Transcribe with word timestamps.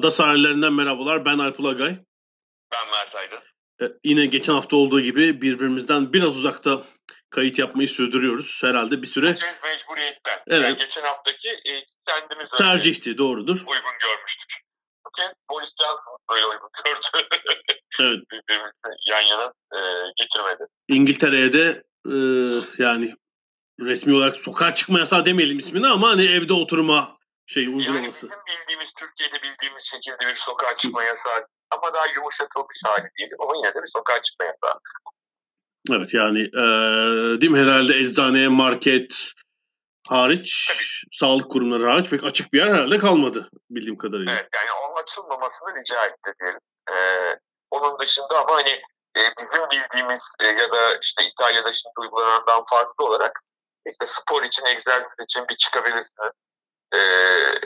Ada 0.00 0.10
sahillerinden 0.10 0.72
merhabalar. 0.72 1.24
Ben 1.24 1.38
Alp 1.38 1.60
Ulagay. 1.60 1.98
Ben 2.72 2.90
Mert 2.90 3.14
Aydın. 3.14 3.38
Ee, 3.82 3.92
yine 4.04 4.26
geçen 4.26 4.52
hafta 4.52 4.76
olduğu 4.76 5.00
gibi 5.00 5.42
birbirimizden 5.42 6.12
biraz 6.12 6.36
uzakta 6.36 6.82
kayıt 7.30 7.58
yapmayı 7.58 7.88
sürdürüyoruz. 7.88 8.58
Herhalde 8.62 9.02
bir 9.02 9.06
süre. 9.06 9.34
Biz 9.34 9.42
mecburiyetten. 9.64 10.38
Evet. 10.46 10.64
Yani 10.64 10.78
geçen 10.78 11.02
haftaki 11.02 11.48
e, 11.48 11.84
kendimiz 12.06 12.50
Tercihti, 12.50 13.18
doğrudur. 13.18 13.56
uygun 13.56 13.98
görmüştük. 14.02 14.50
Bugün 15.06 15.32
polis 15.48 15.72
Johnson 15.80 16.18
böyle 16.30 16.46
uygun 16.46 16.70
gördü. 16.84 17.30
Evet. 18.00 18.18
Birbirimizi 18.32 18.72
yan 19.06 19.20
yana 19.20 19.52
e, 19.74 19.78
getirmedi. 20.16 20.66
İngiltere'ye 20.88 21.52
de 21.52 21.82
e, 22.06 22.16
yani 22.82 23.14
resmi 23.80 24.14
olarak 24.14 24.36
sokağa 24.36 24.74
çıkma 24.74 24.98
yasağı 24.98 25.24
demeyelim 25.24 25.58
ismini 25.58 25.86
ama 25.86 26.08
hani 26.08 26.24
evde 26.24 26.52
oturma 26.52 27.19
şey 27.50 27.64
Yani 27.64 27.76
uygulaması. 27.76 28.26
bizim 28.26 28.38
bildiğimiz, 28.46 28.88
Türkiye'de 28.98 29.42
bildiğimiz 29.42 29.82
şekilde 29.82 30.26
bir 30.30 30.36
sokağa 30.36 30.76
çıkma 30.76 31.04
yasağı 31.04 31.46
ama 31.70 31.94
daha 31.94 32.06
yumuşatılmış 32.06 32.80
hali 32.84 33.08
değil. 33.18 33.30
Ama 33.40 33.56
yine 33.56 33.74
de 33.74 33.82
bir 33.82 33.90
sokağa 33.96 34.22
çıkma 34.22 34.46
yasağı. 34.46 34.80
Evet 35.90 36.14
yani 36.14 36.40
e, 36.40 36.64
değil 37.40 37.52
mi 37.52 37.58
herhalde 37.58 37.94
eczane, 37.94 38.48
market 38.48 39.32
hariç, 40.08 40.72
sağlık 41.12 41.50
kurumları 41.50 41.86
hariç 41.86 42.10
pek 42.10 42.24
açık 42.24 42.52
bir 42.52 42.58
yer 42.58 42.68
herhalde 42.68 42.98
kalmadı 42.98 43.50
bildiğim 43.70 43.98
kadarıyla. 43.98 44.32
Evet 44.32 44.48
yani 44.54 44.70
onun 44.72 45.02
açılmamasını 45.02 45.68
rica 45.80 46.06
etti 46.06 46.32
diyelim. 46.40 46.60
Ee, 46.90 47.38
onun 47.70 47.98
dışında 47.98 48.38
ama 48.38 48.54
hani 48.54 48.70
e, 49.16 49.22
bizim 49.40 49.62
bildiğimiz 49.70 50.22
e, 50.40 50.46
ya 50.46 50.72
da 50.72 50.98
işte 51.02 51.24
İtalya'da 51.24 51.72
şimdi 51.72 51.94
uygulanandan 51.98 52.64
farklı 52.70 53.04
olarak 53.04 53.40
işte 53.86 54.06
spor 54.06 54.42
için, 54.42 54.66
egzersiz 54.66 55.12
için 55.24 55.44
bir 55.48 55.56
çıkabilirsiniz. 55.56 56.32
Ee, 56.94 57.60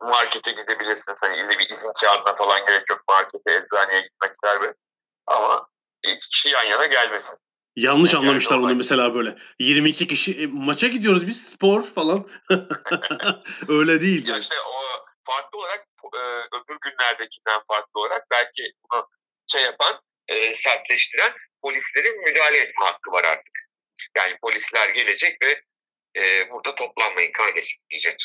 markete 0.00 0.50
gidebilirsiniz. 0.50 1.18
Hani 1.22 1.36
illa 1.36 1.48
bir 1.48 1.70
izin 1.70 1.92
kağıdına 2.00 2.34
falan 2.34 2.66
gerek 2.66 2.90
yok. 2.90 3.02
Markete, 3.08 3.52
eczaneye 3.52 4.00
gitmek 4.00 4.32
serbest. 4.44 4.78
Ama 5.26 5.68
iki 6.02 6.28
kişi 6.28 6.48
yan 6.48 6.64
yana 6.64 6.86
gelmesin. 6.86 7.38
Yanlış 7.76 8.14
Yani 8.14 8.22
anlamışlar 8.22 8.58
onu 8.58 8.74
mesela 8.74 9.14
böyle. 9.14 9.36
22 9.58 10.06
kişi 10.06 10.42
e, 10.42 10.46
maça 10.46 10.88
gidiyoruz 10.88 11.26
biz 11.26 11.48
spor 11.48 11.82
falan. 11.82 12.28
Öyle 13.68 14.00
değil. 14.00 14.26
Ya 14.26 14.32
yani. 14.32 14.40
işte 14.40 14.54
o 14.60 15.04
farklı 15.24 15.58
olarak 15.58 15.86
e, 16.14 16.18
öbür 16.56 16.78
günlerdekinden 16.80 17.60
farklı 17.68 18.00
olarak 18.00 18.26
belki 18.30 18.72
bunu 18.82 19.08
şey 19.46 19.62
yapan, 19.62 20.00
e, 20.28 20.54
sertleştiren 20.54 21.32
polislerin 21.62 22.24
müdahale 22.24 22.58
etme 22.58 22.84
hakkı 22.84 23.10
var 23.10 23.24
artık. 23.24 23.54
Yani 24.16 24.38
polisler 24.42 24.88
gelecek 24.88 25.42
ve 25.42 25.62
e, 26.16 26.50
burada 26.50 26.74
toplanmayın 26.74 27.32
kardeşim 27.32 27.82
diyecek. 27.90 28.16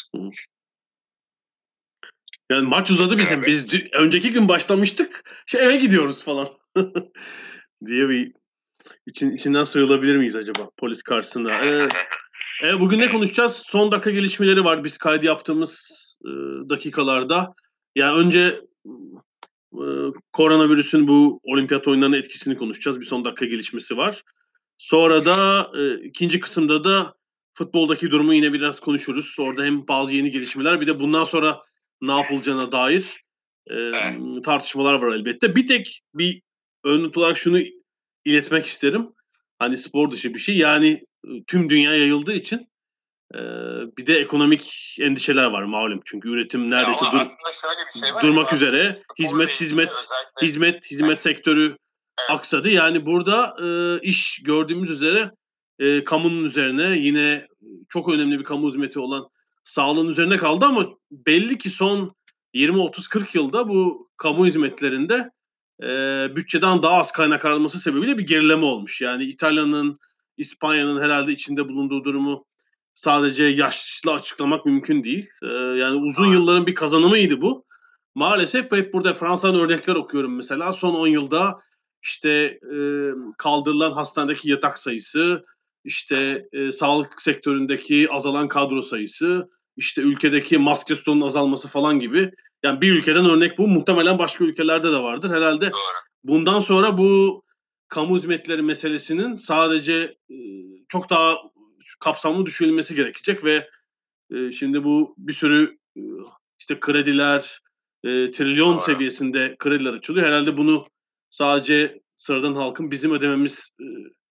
Yani 2.52 2.68
maç 2.68 2.91
uzadı 2.91 3.18
bizim. 3.18 3.38
Evet. 3.38 3.47
Biz 3.47 3.68
önceki 3.94 4.31
gün 4.31 4.47
başlamıştık. 4.47 5.34
Şey 5.46 5.66
eve 5.66 5.75
gidiyoruz 5.75 6.24
falan. 6.24 6.47
diye 7.85 8.09
bir 8.09 8.34
için, 9.07 9.31
içinden 9.31 9.63
sıyrılabilir 9.63 10.16
miyiz 10.16 10.35
acaba 10.35 10.69
polis 10.78 11.01
karşısında? 11.03 11.66
Ee, 11.66 11.88
e, 12.68 12.80
bugün 12.80 13.00
ne 13.00 13.09
konuşacağız? 13.09 13.63
Son 13.66 13.91
dakika 13.91 14.12
gelişmeleri 14.12 14.63
var 14.63 14.84
biz 14.84 14.97
kaydı 14.97 15.25
yaptığımız 15.25 15.91
e, 16.25 16.30
dakikalarda. 16.69 17.53
Yani 17.96 18.19
önce 18.19 18.59
e, 19.74 19.85
koronavirüsün 20.34 21.07
bu 21.07 21.40
olimpiyat 21.44 21.88
oyunlarına 21.88 22.18
etkisini 22.18 22.57
konuşacağız. 22.57 23.00
Bir 23.00 23.06
son 23.06 23.25
dakika 23.25 23.46
gelişmesi 23.46 23.97
var. 23.97 24.24
Sonra 24.78 25.25
da 25.25 25.69
e, 25.78 25.94
ikinci 26.07 26.40
kısımda 26.40 26.84
da 26.84 27.13
futboldaki 27.53 28.12
durumu 28.12 28.34
yine 28.34 28.53
biraz 28.53 28.79
konuşuruz. 28.79 29.35
Orada 29.39 29.63
hem 29.63 29.88
bazı 29.88 30.16
yeni 30.16 30.31
gelişmeler 30.31 30.81
bir 30.81 30.88
de 30.88 31.00
bundan 31.00 31.23
sonra 31.23 31.62
ne 32.01 32.12
yapılacağına 32.12 32.72
dair 32.72 33.23
e, 33.72 33.91
tartışmalar 34.41 34.94
var 34.94 35.16
elbette. 35.16 35.56
Bir 35.56 35.67
tek 35.67 36.01
bir 36.13 36.41
ön 36.84 37.12
olarak 37.16 37.38
şunu 37.38 37.59
iletmek 38.25 38.66
isterim. 38.66 39.09
Hani 39.59 39.78
spor 39.78 40.12
dışı 40.12 40.34
bir 40.34 40.39
şey. 40.39 40.57
Yani 40.57 41.06
tüm 41.47 41.69
dünya 41.69 41.95
yayıldığı 41.95 42.34
için 42.34 42.67
e, 43.35 43.39
bir 43.97 44.06
de 44.06 44.19
ekonomik 44.19 44.95
endişeler 45.00 45.45
var 45.45 45.63
malum. 45.63 46.01
Çünkü 46.06 46.29
üretim 46.29 46.69
neredeyse 46.69 47.06
dur- 47.12 47.28
şey 47.94 48.12
durmak 48.22 48.51
ya, 48.51 48.57
üzere. 48.57 49.03
Hizmet 49.19 49.62
hizmet 49.62 50.07
hizmet 50.41 50.91
hizmet 50.91 51.22
sektörü 51.22 51.66
Evet. 51.66 52.29
aksadı. 52.29 52.69
Yani 52.69 53.06
burada 53.06 53.56
e, 53.63 54.00
iş 54.07 54.44
gördüğümüz 54.44 54.89
üzere 54.89 55.31
e, 55.81 56.03
kamunun 56.03 56.44
üzerine 56.44 56.97
yine 56.97 57.47
çok 57.90 58.09
önemli 58.09 58.40
bir 58.40 58.44
kamu 58.44 58.68
hizmeti 58.68 59.00
olan 59.00 59.28
sağlığın 59.64 60.08
üzerine 60.08 60.38
kaldı 60.38 60.66
ama 60.66 60.86
belli 61.12 61.58
ki 61.58 61.69
son 61.69 62.16
20 62.53 62.80
30 62.80 63.08
40 63.08 63.36
yılda 63.36 63.69
bu 63.69 64.09
kamu 64.18 64.46
hizmetlerinde 64.46 65.31
e, 65.84 65.88
bütçeden 66.36 66.84
daha 66.84 66.94
az 66.94 67.12
kaynak 67.12 67.46
aranması 67.46 67.80
sebebiyle 67.80 68.18
bir 68.18 68.25
gerileme 68.25 68.66
olmuş. 68.66 69.02
Yani 69.02 69.24
İtalya'nın, 69.24 69.97
İspanya'nın 70.38 71.02
herhalde 71.02 71.31
içinde 71.31 71.69
bulunduğu 71.69 72.03
durumu 72.03 72.46
sadece 72.94 73.44
yaşlı 73.44 74.13
açıklamak 74.13 74.66
mümkün 74.66 75.03
değil. 75.03 75.30
E, 75.44 75.48
yani 75.80 75.96
uzun 75.96 76.34
yılların 76.34 76.68
bir 76.68 76.75
kazanımıydı 76.75 77.42
bu. 77.42 77.66
Maalesef 78.16 78.72
hep 78.72 78.94
burada 78.94 79.13
Fransa'nın 79.13 79.59
örnekler 79.59 79.96
okuyorum 79.96 80.36
mesela. 80.36 80.74
Son 80.74 80.94
10 80.94 81.08
yılda 81.08 81.59
işte 82.03 82.59
e, 82.74 82.78
kaldırılan 83.38 83.92
hastanedeki 83.92 84.50
yatak 84.50 84.78
sayısı, 84.78 85.46
işte 85.84 86.47
e, 86.53 86.72
sağlık 86.72 87.22
sektöründeki 87.22 88.08
azalan 88.12 88.47
kadro 88.47 88.81
sayısı, 88.81 89.50
işte 89.78 90.02
ülkedeki 90.02 90.58
maske 90.58 90.96
stoğunun 90.96 91.25
azalması 91.25 91.68
falan 91.68 92.00
gibi. 92.00 92.31
Yani 92.64 92.81
bir 92.81 92.94
ülkeden 92.94 93.25
örnek 93.25 93.58
bu. 93.58 93.68
Muhtemelen 93.68 94.19
başka 94.19 94.44
ülkelerde 94.44 94.92
de 94.92 94.97
vardır. 94.97 95.30
Herhalde 95.30 95.72
Doğru. 95.72 95.80
bundan 96.24 96.59
sonra 96.59 96.97
bu 96.97 97.44
kamu 97.88 98.18
hizmetleri 98.18 98.62
meselesinin 98.62 99.36
sadece 99.36 100.16
e, 100.30 100.36
çok 100.90 101.09
daha 101.09 101.38
kapsamlı 102.00 102.45
düşünülmesi 102.45 102.95
gerekecek 102.95 103.44
ve 103.44 103.69
e, 104.31 104.51
şimdi 104.51 104.83
bu 104.83 105.16
bir 105.18 105.33
sürü 105.33 105.78
e, 105.98 106.01
işte 106.60 106.80
krediler, 106.80 107.62
e, 108.04 108.31
trilyon 108.31 108.75
Doğru. 108.75 108.83
seviyesinde 108.83 109.56
krediler 109.60 109.94
açılıyor. 109.94 110.28
Herhalde 110.28 110.57
bunu 110.57 110.86
sadece 111.30 112.01
sıradan 112.16 112.56
halkın 112.56 112.92
bizim 112.92 113.12
ödememiz 113.12 113.69
e, 113.81 113.86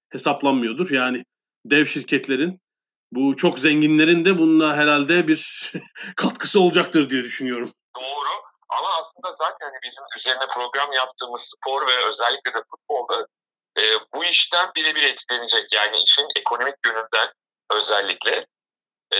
hesaplanmıyordur. 0.09 0.91
Yani 0.91 1.25
dev 1.65 1.85
şirketlerin 1.85 2.61
bu 3.13 3.37
çok 3.37 3.59
zenginlerin 3.59 4.25
de 4.25 4.39
bununla 4.39 4.77
herhalde 4.77 5.29
bir 5.29 5.73
katkısı 6.17 6.61
olacaktır 6.61 7.11
diye 7.11 7.25
düşünüyorum. 7.25 7.73
Doğru. 7.97 8.29
Ama 8.69 8.89
aslında 8.89 9.35
zaten 9.39 9.67
hani 9.67 9.79
bizim 9.83 10.05
üzerine 10.17 10.47
program 10.55 10.93
yaptığımız 10.93 11.43
spor 11.43 11.87
ve 11.87 12.05
özellikle 12.09 12.55
de 12.55 12.63
futbolda 12.71 13.27
e, 13.79 13.83
bu 14.15 14.25
işten 14.25 14.71
birebir 14.77 15.03
etkilenecek. 15.03 15.73
Yani 15.73 16.03
işin 16.03 16.29
ekonomik 16.37 16.75
yönünden 16.87 17.33
özellikle 17.71 18.47
e, 19.13 19.19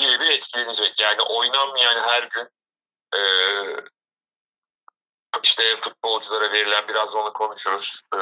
birebir 0.00 0.30
etkilenecek. 0.30 1.00
Yani 1.00 1.22
oynanmayan 1.22 2.08
her 2.08 2.22
gün 2.22 2.48
e, 3.14 3.20
işte 5.42 5.76
futbolculara 5.80 6.52
verilen 6.52 6.88
biraz 6.88 7.14
onu 7.14 7.32
konuşuruz. 7.32 8.02
E, 8.14 8.20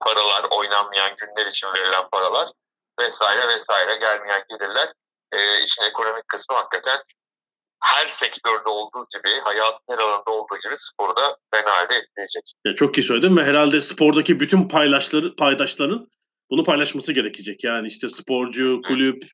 paralar, 0.00 0.44
oynanmayan 0.50 1.16
günler 1.16 1.46
için 1.46 1.68
verilen 1.74 2.08
paralar 2.12 2.48
vesaire 3.00 3.48
vesaire 3.48 3.96
gelmeyen 3.96 4.44
gelirler 4.50 4.88
e, 5.32 5.64
işin 5.64 5.82
ekonomik 5.82 6.28
kısmı 6.28 6.56
hakikaten 6.56 6.98
her 7.80 8.08
sektörde 8.08 8.68
olduğu 8.68 9.06
gibi, 9.14 9.40
hayatın 9.44 9.92
her 9.92 9.98
alanında 9.98 10.30
olduğu 10.30 10.56
gibi 10.64 10.76
sporu 10.78 11.16
da 11.16 11.36
fena 11.54 11.70
halde 11.70 11.94
etkileyecek. 11.94 12.42
Ya 12.64 12.74
çok 12.74 12.98
iyi 12.98 13.02
söyledin 13.02 13.36
ve 13.36 13.44
herhalde 13.44 13.80
spordaki 13.80 14.40
bütün 14.40 14.68
paydaşları, 14.68 15.36
paydaşların 15.36 16.08
bunu 16.50 16.64
paylaşması 16.64 17.12
gerekecek. 17.12 17.64
Yani 17.64 17.86
işte 17.86 18.08
sporcu, 18.08 18.82
kulüp, 18.86 19.24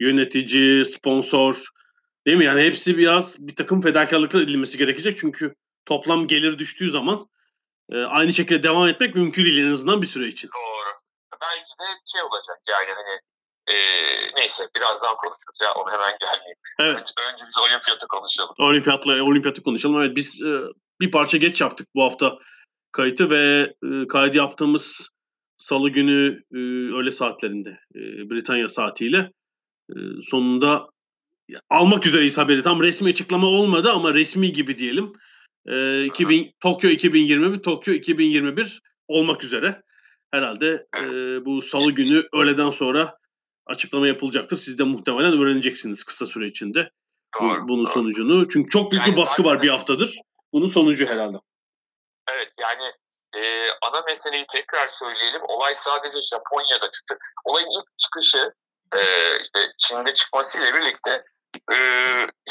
yönetici, 0.00 0.84
sponsor 0.84 1.64
değil 2.26 2.38
mi? 2.38 2.44
Yani 2.44 2.62
hepsi 2.62 2.98
biraz 2.98 3.38
bir 3.38 3.56
takım 3.56 3.80
fedakarlıklar 3.80 4.40
edilmesi 4.40 4.78
gerekecek. 4.78 5.18
Çünkü 5.18 5.54
toplam 5.86 6.26
gelir 6.26 6.58
düştüğü 6.58 6.90
zaman 6.90 7.28
e, 7.92 7.96
aynı 7.96 8.32
şekilde 8.32 8.62
devam 8.62 8.88
etmek 8.88 9.14
mümkün 9.14 9.44
değil 9.44 9.64
en 9.64 9.72
azından 9.72 10.02
bir 10.02 10.06
süre 10.06 10.28
için. 10.28 10.50
Doğru. 10.54 10.77
Belki 11.42 11.72
de 11.80 11.86
şey 12.12 12.22
olacak 12.22 12.58
yani 12.68 12.90
hani 12.98 13.14
e, 13.70 13.76
neyse 14.36 14.68
birazdan 14.76 15.16
konuşuruz 15.16 15.58
ya 15.62 15.72
onu 15.74 15.92
hemen 15.92 16.16
gelmeyeyim. 16.20 16.58
Evet. 16.80 16.96
Önce, 16.96 17.32
önce 17.32 17.44
biz 17.48 17.58
olimpiyatı 17.58 18.06
konuşalım. 18.06 18.54
Olimpiyatla 18.58 19.22
olimpiyatı 19.22 19.62
konuşalım. 19.62 20.02
Evet 20.02 20.16
biz 20.16 20.42
e, 20.42 20.52
bir 21.00 21.10
parça 21.10 21.36
geç 21.38 21.60
yaptık 21.60 21.86
bu 21.94 22.02
hafta 22.02 22.38
kayıtı 22.92 23.30
ve 23.30 23.74
e, 23.84 24.06
kaydı 24.08 24.36
yaptığımız 24.36 25.08
salı 25.56 25.90
günü 25.90 26.42
e, 26.54 26.58
öğle 26.94 27.10
saatlerinde 27.10 27.70
e, 27.94 28.00
Britanya 28.30 28.68
saatiyle 28.68 29.32
e, 29.90 29.96
sonunda 30.30 30.88
almak 31.70 32.06
üzereyiz 32.06 32.38
haberi. 32.38 32.62
Tam 32.62 32.82
resmi 32.82 33.08
açıklama 33.08 33.46
olmadı 33.46 33.90
ama 33.92 34.14
resmi 34.14 34.52
gibi 34.52 34.78
diyelim. 34.78 35.12
E, 35.66 36.04
2000 36.04 36.52
Tokyo 36.60 36.90
2021, 36.90 37.62
Tokyo 37.62 37.94
2021 37.94 38.82
olmak 39.08 39.44
üzere. 39.44 39.82
Herhalde 40.30 40.86
e, 40.96 41.04
bu 41.44 41.62
salı 41.62 41.92
günü 41.92 42.28
öğleden 42.32 42.70
sonra 42.70 43.18
açıklama 43.66 44.06
yapılacaktır. 44.06 44.56
Siz 44.56 44.78
de 44.78 44.84
muhtemelen 44.84 45.40
öğreneceksiniz 45.42 46.04
kısa 46.04 46.26
süre 46.26 46.46
içinde 46.46 46.90
bu- 47.40 47.48
Doğru, 47.48 47.68
bunun 47.68 47.84
doğru. 47.86 47.92
sonucunu. 47.92 48.48
Çünkü 48.48 48.70
çok 48.70 48.90
büyük 48.92 49.06
Yani 49.06 49.12
bir 49.12 49.20
baskı 49.20 49.44
var 49.44 49.62
bir 49.62 49.68
haftadır. 49.68 50.18
Bunun 50.52 50.66
sonucu 50.66 51.06
herhalde. 51.06 51.36
Evet 52.30 52.52
yani 52.60 52.92
e, 53.36 53.70
ana 53.82 54.02
meseleyi 54.06 54.46
tekrar 54.52 54.88
söyleyelim. 54.88 55.40
Olay 55.48 55.76
sadece 55.76 56.18
Japonya'da 56.22 56.90
çıktı. 56.90 57.18
Olayın 57.44 57.80
ilk 57.80 57.98
çıkışı 57.98 58.52
e, 58.94 59.00
işte 59.42 59.58
Çin'de 59.78 60.14
çıkmasıyla 60.14 60.74
birlikte 60.74 61.24
e, 61.72 61.76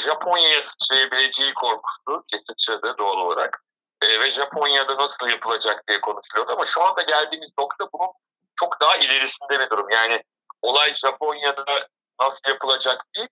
Japonya'ya 0.01 0.61
sıçrayabileceği 0.63 1.53
korkusu 1.53 2.23
ki 2.31 2.37
sıçradı 2.47 2.95
doğal 2.99 3.17
olarak. 3.17 3.63
E, 4.01 4.19
ve 4.19 4.31
Japonya'da 4.31 4.97
nasıl 4.97 5.27
yapılacak 5.27 5.87
diye 5.87 6.01
konuşuluyordu. 6.01 6.51
Ama 6.51 6.65
şu 6.65 6.83
anda 6.83 7.01
geldiğimiz 7.01 7.49
nokta 7.59 7.87
bunun 7.93 8.11
çok 8.55 8.81
daha 8.81 8.97
ilerisinde 8.97 9.59
bir 9.59 9.69
durum. 9.69 9.89
Yani 9.89 10.23
olay 10.61 10.93
Japonya'da 10.93 11.87
nasıl 12.21 12.49
yapılacak 12.49 13.05
değil, 13.15 13.27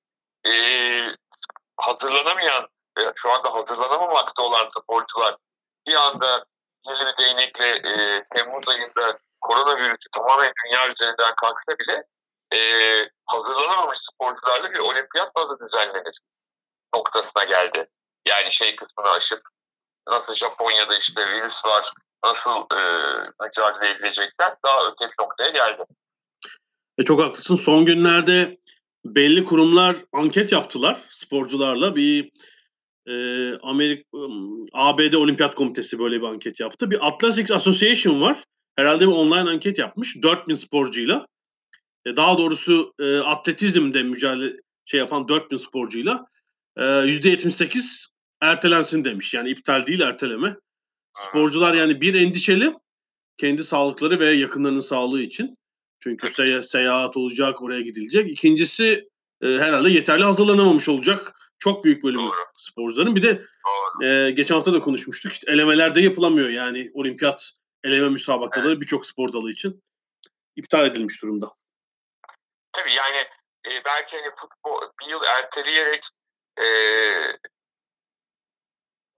e, 0.47 0.53
hazırlanamayan, 1.77 2.67
e, 2.97 3.01
şu 3.15 3.31
anda 3.31 3.53
hazırlanamamakta 3.53 4.41
olan 4.43 4.69
sporcular 4.69 5.35
bir 5.87 5.95
anda 5.95 6.45
belirli 6.87 7.05
bir 7.05 7.17
değnekle 7.17 7.67
e, 7.67 8.23
Temmuz 8.23 8.67
ayında 8.67 9.17
koronavirüsü 9.41 10.09
tamamen 10.11 10.53
dünya 10.65 10.89
üzerinden 10.89 11.35
kalksa 11.35 11.79
bile 11.79 12.03
e, 12.53 12.59
hazırlanamamış 13.25 13.99
sporcularla 13.99 14.73
bir 14.73 14.79
olimpiyat 14.79 15.35
nasıl 15.35 15.59
düzenlenir 15.59 16.19
noktasına 16.95 17.43
geldi. 17.43 17.89
Yani 18.27 18.51
şey 18.51 18.75
kısmını 18.75 19.09
aşıp 19.09 19.41
nasıl 20.07 20.35
Japonya'da 20.35 20.97
işte 20.97 21.21
virüs 21.21 21.65
var 21.65 21.93
nasıl 22.25 22.77
e, 22.77 22.81
mücadele 23.43 23.89
edilecekler 23.89 24.55
daha 24.65 24.87
öte 24.91 25.05
bir 25.05 25.23
noktaya 25.23 25.49
geldi. 25.49 25.83
E 26.97 27.03
çok 27.03 27.21
haklısın. 27.21 27.55
Son 27.55 27.85
günlerde 27.85 28.57
belli 29.05 29.43
kurumlar 29.43 29.95
anket 30.13 30.51
yaptılar 30.51 30.99
sporcularla. 31.09 31.95
Bir 31.95 32.31
e, 33.07 33.13
Amerika 33.57 34.17
ABD 34.73 35.13
Olimpiyat 35.13 35.55
Komitesi 35.55 35.99
böyle 35.99 36.21
bir 36.21 36.27
anket 36.27 36.59
yaptı. 36.59 36.91
Bir 36.91 37.07
Athletics 37.07 37.51
Association 37.51 38.21
var. 38.21 38.43
Herhalde 38.75 39.07
bir 39.07 39.13
online 39.13 39.49
anket 39.49 39.79
yapmış 39.79 40.15
4000 40.21 40.55
sporcuyla. 40.55 41.27
E, 42.05 42.15
daha 42.15 42.37
doğrusu 42.37 42.93
e, 42.99 43.17
atletizmde 43.17 44.03
mücadele 44.03 44.53
şey 44.85 44.99
yapan 44.99 45.27
4000 45.27 45.57
sporcuyla 45.57 46.25
e, 46.77 46.81
%78 46.81 48.05
ertelensin 48.41 49.05
demiş. 49.05 49.33
Yani 49.33 49.49
iptal 49.49 49.85
değil 49.85 49.99
erteleme. 49.99 50.55
Sporcular 51.13 51.73
yani 51.73 52.01
bir 52.01 52.13
endişeli 52.13 52.73
kendi 53.37 53.63
sağlıkları 53.63 54.19
ve 54.19 54.25
yakınlarının 54.25 54.79
sağlığı 54.79 55.21
için. 55.21 55.57
Çünkü 55.99 56.27
sey- 56.27 56.63
seyahat 56.63 57.17
olacak, 57.17 57.61
oraya 57.61 57.81
gidilecek. 57.81 58.31
İkincisi 58.31 59.09
e, 59.41 59.47
herhalde 59.47 59.89
yeterli 59.89 60.23
hazırlanamamış 60.23 60.89
olacak. 60.89 61.35
Çok 61.59 61.83
büyük 61.83 62.03
bölümü 62.03 62.23
Doğru. 62.23 62.35
sporcuların. 62.57 63.15
Bir 63.15 63.21
de 63.21 63.37
Doğru. 63.37 64.05
e, 64.05 64.31
geçen 64.31 64.55
hafta 64.55 64.73
da 64.73 64.79
konuşmuştuk. 64.79 65.31
İşte 65.31 65.51
elemelerde 65.51 66.01
yapılamıyor 66.01 66.49
yani 66.49 66.91
olimpiyat 66.93 67.53
eleme 67.83 68.09
müsabakaları 68.09 68.81
birçok 68.81 69.05
spor 69.05 69.33
dalı 69.33 69.51
için 69.51 69.83
iptal 70.55 70.85
edilmiş 70.85 71.21
durumda. 71.21 71.51
Tabii 72.71 72.93
yani 72.93 73.17
e, 73.67 73.85
belki 73.85 74.17
hani 74.17 74.31
futbol 74.35 74.81
bir 75.01 75.11
yıl 75.11 75.23
erteleyerek 75.23 76.03
e, 76.57 76.65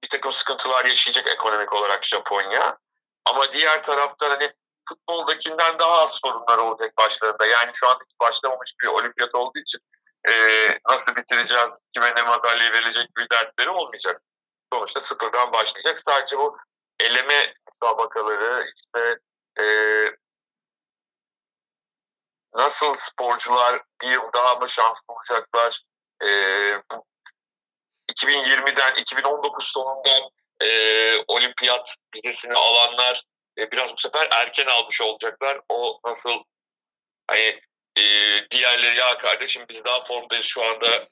bir 0.08 0.10
takım 0.10 0.32
sıkıntılar 0.32 0.86
yaşayacak 0.86 1.28
ekonomik 1.28 1.74
olarak 1.74 2.06
Japonya. 2.06 2.78
Ama 3.26 3.54
diğer 3.54 3.84
taraftan 3.84 4.30
hani 4.30 4.54
futboldakinden 4.90 5.80
daha 5.80 6.00
az 6.00 6.12
sorunlar 6.12 6.58
olacak 6.58 6.98
başlarında. 6.98 7.46
Yani 7.46 7.72
şu 7.74 7.88
an 7.90 8.00
hiç 8.06 8.20
başlamamış 8.20 8.74
bir 8.82 8.88
olimpiyat 8.88 9.36
olduğu 9.36 9.60
için 9.60 9.80
e, 10.28 10.34
nasıl 10.90 11.16
bitireceğiz, 11.16 11.84
kime 11.94 12.16
ne 12.16 12.24
madalya 12.24 12.74
verilecek 12.74 13.18
bir 13.18 13.30
dertleri 13.30 13.70
olmayacak. 13.70 14.22
Sonuçta 14.74 15.02
sıfırdan 15.02 15.52
başlayacak. 15.52 16.02
Sadece 16.08 16.38
bu 16.38 16.58
eleme 17.00 17.54
müsabakaları 17.68 18.66
işte 18.76 19.20
e, 19.60 19.66
nasıl 22.54 22.96
sporcular 23.00 23.82
bir 24.02 24.08
yıl 24.08 24.34
daha 24.34 24.56
mı 24.56 24.70
şans 24.70 25.00
bulacaklar? 25.10 25.84
E, 26.24 26.28
bu 26.92 27.06
2020'den 28.18 28.96
2019 29.02 29.66
sonundan 29.66 30.22
e, 30.62 30.70
olimpiyat 31.28 31.96
vizesini 32.16 32.54
alanlar 32.54 33.24
e, 33.58 33.72
biraz 33.72 33.92
bu 33.92 33.98
sefer 33.98 34.28
erken 34.32 34.66
almış 34.66 35.02
olacaklar. 35.02 35.60
O 35.70 36.00
nasıl 36.06 36.44
hani 37.28 37.60
e, 37.98 38.04
diğerleri 38.52 38.98
ya 38.98 39.18
kardeşim 39.18 39.66
biz 39.70 39.84
daha 39.84 40.06
formdayız 40.06 40.46
şu 40.46 40.64
anda 40.64 41.08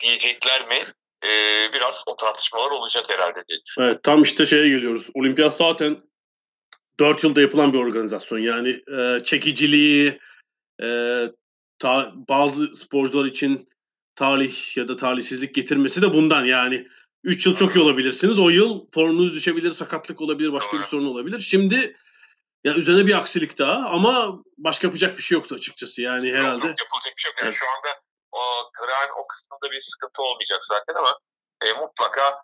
diyecekler 0.00 0.68
mi? 0.68 0.82
E, 1.24 1.28
biraz 1.72 1.94
o 2.06 2.16
tartışmalar 2.16 2.70
olacak 2.70 3.04
herhalde 3.08 3.44
diye. 3.48 3.58
Evet 3.78 4.02
tam 4.02 4.22
işte 4.22 4.46
şeye 4.46 4.68
geliyoruz. 4.68 5.06
Olimpiyat 5.14 5.56
zaten 5.56 6.02
4 7.00 7.24
yılda 7.24 7.40
yapılan 7.40 7.72
bir 7.72 7.78
organizasyon. 7.78 8.38
Yani 8.38 8.80
e, 8.98 9.22
çekiciliği 9.24 10.20
e, 10.82 10.86
ta- 11.78 12.12
bazı 12.14 12.74
sporcular 12.74 13.24
için 13.24 13.68
talih 14.14 14.76
ya 14.76 14.88
da 14.88 14.96
talihsizlik 14.96 15.54
getirmesi 15.54 16.02
de 16.02 16.12
bundan. 16.12 16.44
Yani 16.44 16.88
3 17.24 17.46
yıl 17.46 17.56
çok 17.56 17.76
iyi 17.76 17.84
olabilirsiniz. 17.84 18.38
O 18.38 18.50
yıl 18.50 18.86
formunuz 18.94 19.34
düşebilir, 19.34 19.70
sakatlık 19.70 20.20
olabilir, 20.20 20.52
başka 20.52 20.78
bir 20.78 20.84
sorun 20.84 21.06
olabilir. 21.06 21.40
Şimdi 21.40 21.96
ya 22.64 22.74
üzerine 22.74 23.06
bir 23.06 23.18
aksilik 23.18 23.58
daha 23.58 23.74
ama 23.74 24.38
başka 24.58 24.86
yapacak 24.86 25.18
bir 25.18 25.22
şey 25.22 25.36
yoktu 25.36 25.54
açıkçası. 25.54 26.02
Yani 26.02 26.28
Yok, 26.28 26.38
herhalde 26.38 26.66
yok, 26.66 26.78
yapılacak 26.78 27.16
bir 27.16 27.22
şey 27.22 27.30
yok. 27.30 27.38
Yani 27.38 27.48
Evet. 27.48 27.58
şu 27.58 27.66
anda 27.66 28.00
o 28.32 28.40
Gran 28.78 29.10
o 29.18 29.26
kısmında 29.26 29.70
bir 29.70 29.80
sıkıntı 29.80 30.22
olmayacak 30.22 30.64
zaten 30.64 30.94
ama 30.94 31.18
e, 31.64 31.72
mutlaka 31.72 32.42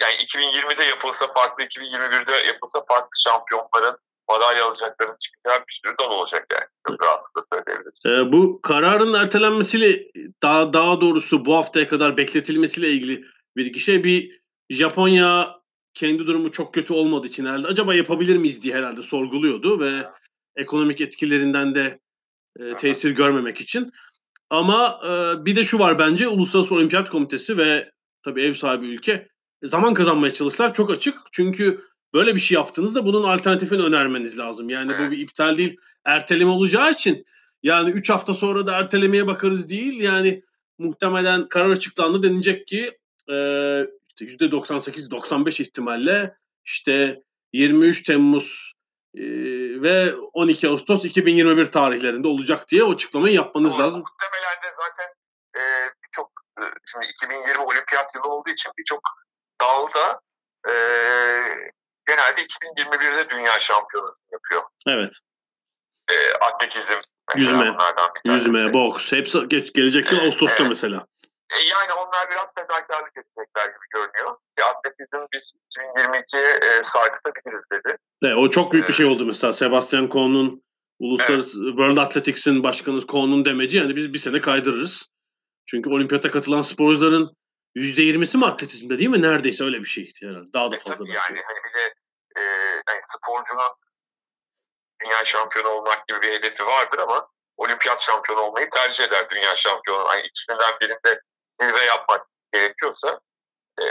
yani 0.00 0.14
2020'de 0.14 0.84
yapılsa 0.84 1.32
farklı, 1.32 1.64
2021'de 1.64 2.32
yapılsa 2.32 2.84
farklı 2.88 3.10
şampiyonların 3.18 3.98
madalya 4.28 4.66
alacaklarının 4.66 5.16
çıkacağı 5.20 5.60
bir 5.68 5.80
sürü 5.82 5.94
dal 6.00 6.10
olacak 6.10 6.46
yani. 6.52 6.64
Çok 6.88 7.02
rahatlıkla 7.02 7.42
söyleyebiliriz. 7.52 8.06
Ee, 8.06 8.32
bu 8.32 8.62
kararın 8.62 9.14
ertelenmesiyle 9.14 10.10
daha 10.42 10.72
daha 10.72 11.00
doğrusu 11.00 11.44
bu 11.44 11.56
haftaya 11.56 11.88
kadar 11.88 12.16
bekletilmesiyle 12.16 12.90
ilgili 12.90 13.24
bir 13.56 13.66
iki 13.66 13.80
şey 13.80 14.04
bir 14.04 14.40
Japonya 14.70 15.56
kendi 15.94 16.26
durumu 16.26 16.52
çok 16.52 16.74
kötü 16.74 16.92
olmadığı 16.92 17.26
için 17.26 17.46
herhalde 17.46 17.66
acaba 17.66 17.94
yapabilir 17.94 18.36
miyiz 18.36 18.62
diye 18.62 18.74
herhalde 18.74 19.02
sorguluyordu 19.02 19.80
ve 19.80 20.06
ekonomik 20.56 21.00
etkilerinden 21.00 21.74
de 21.74 22.00
e, 22.58 22.76
tesir 22.76 23.10
görmemek 23.10 23.60
için. 23.60 23.92
Ama 24.50 25.00
e, 25.04 25.44
bir 25.44 25.56
de 25.56 25.64
şu 25.64 25.78
var 25.78 25.98
bence 25.98 26.28
Uluslararası 26.28 26.74
Olimpiyat 26.74 27.10
Komitesi 27.10 27.58
ve 27.58 27.90
tabii 28.22 28.42
ev 28.42 28.52
sahibi 28.52 28.86
ülke 28.86 29.28
zaman 29.62 29.94
kazanmaya 29.94 30.32
çalıştılar. 30.32 30.74
Çok 30.74 30.90
açık. 30.90 31.18
Çünkü 31.32 31.80
böyle 32.16 32.34
bir 32.34 32.40
şey 32.40 32.54
yaptığınızda 32.54 33.04
bunun 33.04 33.24
alternatifini 33.24 33.82
önermeniz 33.82 34.38
lazım. 34.38 34.68
Yani 34.68 34.92
bu 34.98 35.10
bir 35.10 35.18
iptal 35.18 35.56
değil, 35.56 35.76
erteleme 36.04 36.50
olacağı 36.50 36.90
için 36.90 37.26
yani 37.62 37.90
3 37.90 38.10
hafta 38.10 38.34
sonra 38.34 38.66
da 38.66 38.78
ertelemeye 38.78 39.26
bakarız 39.26 39.68
değil. 39.68 40.00
Yani 40.00 40.42
muhtemelen 40.78 41.48
karar 41.48 41.70
açıklandı 41.70 42.22
denilecek 42.22 42.66
ki 42.66 42.98
e, 43.30 43.36
işte 44.20 44.44
%98-95 44.44 45.62
ihtimalle 45.62 46.36
işte 46.64 47.22
23 47.52 48.02
Temmuz 48.02 48.72
e, 49.14 49.22
ve 49.82 50.14
12 50.14 50.68
Ağustos 50.68 51.04
2021 51.04 51.66
tarihlerinde 51.66 52.28
olacak 52.28 52.68
diye 52.68 52.84
o 52.84 52.92
açıklamayı 52.92 53.34
yapmanız 53.34 53.72
Doğru. 53.72 53.82
lazım. 53.82 54.00
Muhtemelen 54.00 54.62
de 54.62 54.76
zaten 54.82 55.08
e, 55.56 55.62
şimdi 56.86 57.06
2020 57.06 57.64
olimpiyat 57.64 58.14
yılı 58.14 58.28
olduğu 58.28 58.50
için 58.50 58.72
birçok 58.78 59.00
dalda 59.60 60.20
e, 60.68 60.72
genelde 62.06 62.42
2021'de 62.42 63.30
dünya 63.30 63.60
şampiyonası 63.60 64.22
yapıyor. 64.32 64.62
Evet. 64.86 65.12
E, 66.08 66.32
atletizm 66.32 67.00
Yüzme, 67.36 67.76
bir 68.24 68.30
yüzme, 68.30 68.72
boks 68.72 69.12
hepsi 69.12 69.38
geç, 69.48 69.72
gelecek 69.72 70.12
yıl 70.12 70.18
Evet, 70.18 70.26
Ağustos'ta 70.26 70.56
evet. 70.58 70.68
mesela. 70.68 71.06
E, 71.50 71.56
yani 71.56 71.92
onlar 71.92 72.30
biraz 72.30 72.46
fedakarlık 72.54 73.12
edecekler 73.16 73.66
gibi 73.66 73.86
görünüyor. 73.90 74.36
E, 74.58 74.62
atletizm 74.62 75.26
biz 75.32 75.52
2022'ye 75.76 76.50
e, 76.52 76.84
sarkıtabiliriz 76.84 77.64
dedi. 77.72 77.96
Evet, 78.22 78.36
o 78.36 78.50
çok 78.50 78.72
büyük 78.72 78.84
bir 78.84 78.92
Evet. 78.92 78.96
şey 78.96 79.06
oldu 79.06 79.26
mesela. 79.26 79.52
Sebastian 79.52 80.08
Cohn'un 80.08 80.62
Uluslararası 80.98 81.66
World 81.66 81.96
Athletics'in 81.96 82.64
başkanı 82.64 83.06
Cohn'un 83.06 83.44
demeci 83.44 83.78
yani 83.78 83.96
biz 83.96 84.12
bir 84.12 84.18
sene 84.18 84.40
kaydırırız. 84.40 85.08
Çünkü 85.66 85.90
olimpiyata 85.90 86.30
katılan 86.30 86.62
sporcuların 86.62 87.30
%20'si 87.76 88.38
mi 88.38 88.46
atletizmde 88.46 88.98
değil 88.98 89.10
mi? 89.10 89.22
Neredeyse 89.22 89.64
öyle 89.64 89.80
bir 89.80 89.84
şey 89.84 90.12
herhalde. 90.22 90.52
Daha 90.52 90.70
da 90.70 90.76
E, 90.76 90.78
fazla 90.78 90.96
tabii 90.96 91.08
belki. 91.14 91.32
yani 91.32 91.42
hani 91.46 91.58
bir 91.64 91.78
de 91.78 91.94
e, 92.36 92.40
yani 92.88 93.00
sporcunun 93.16 93.72
dünya 95.02 95.24
şampiyonu 95.24 95.68
olmak 95.68 96.08
gibi 96.08 96.20
bir 96.22 96.32
hedefi 96.32 96.66
vardır 96.66 96.98
ama 96.98 97.28
olimpiyat 97.56 98.02
şampiyonu 98.02 98.40
olmayı 98.40 98.70
tercih 98.70 99.04
eder 99.04 99.30
dünya 99.30 99.56
şampiyonu. 99.56 100.08
Hani 100.08 100.22
ikisinden 100.22 100.74
birinde 100.80 101.20
zirve 101.60 101.84
yapmak 101.84 102.26
gerekiyorsa 102.52 103.20
e, 103.80 103.84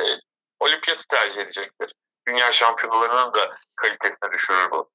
olimpiyatı 0.59 1.07
tercih 1.07 1.41
edecektir. 1.41 1.93
Dünya 2.27 2.51
şampiyonalarının 2.51 3.33
da 3.33 3.57
kalitesini 3.75 4.31
düşürür 4.31 4.71
bu. 4.71 4.89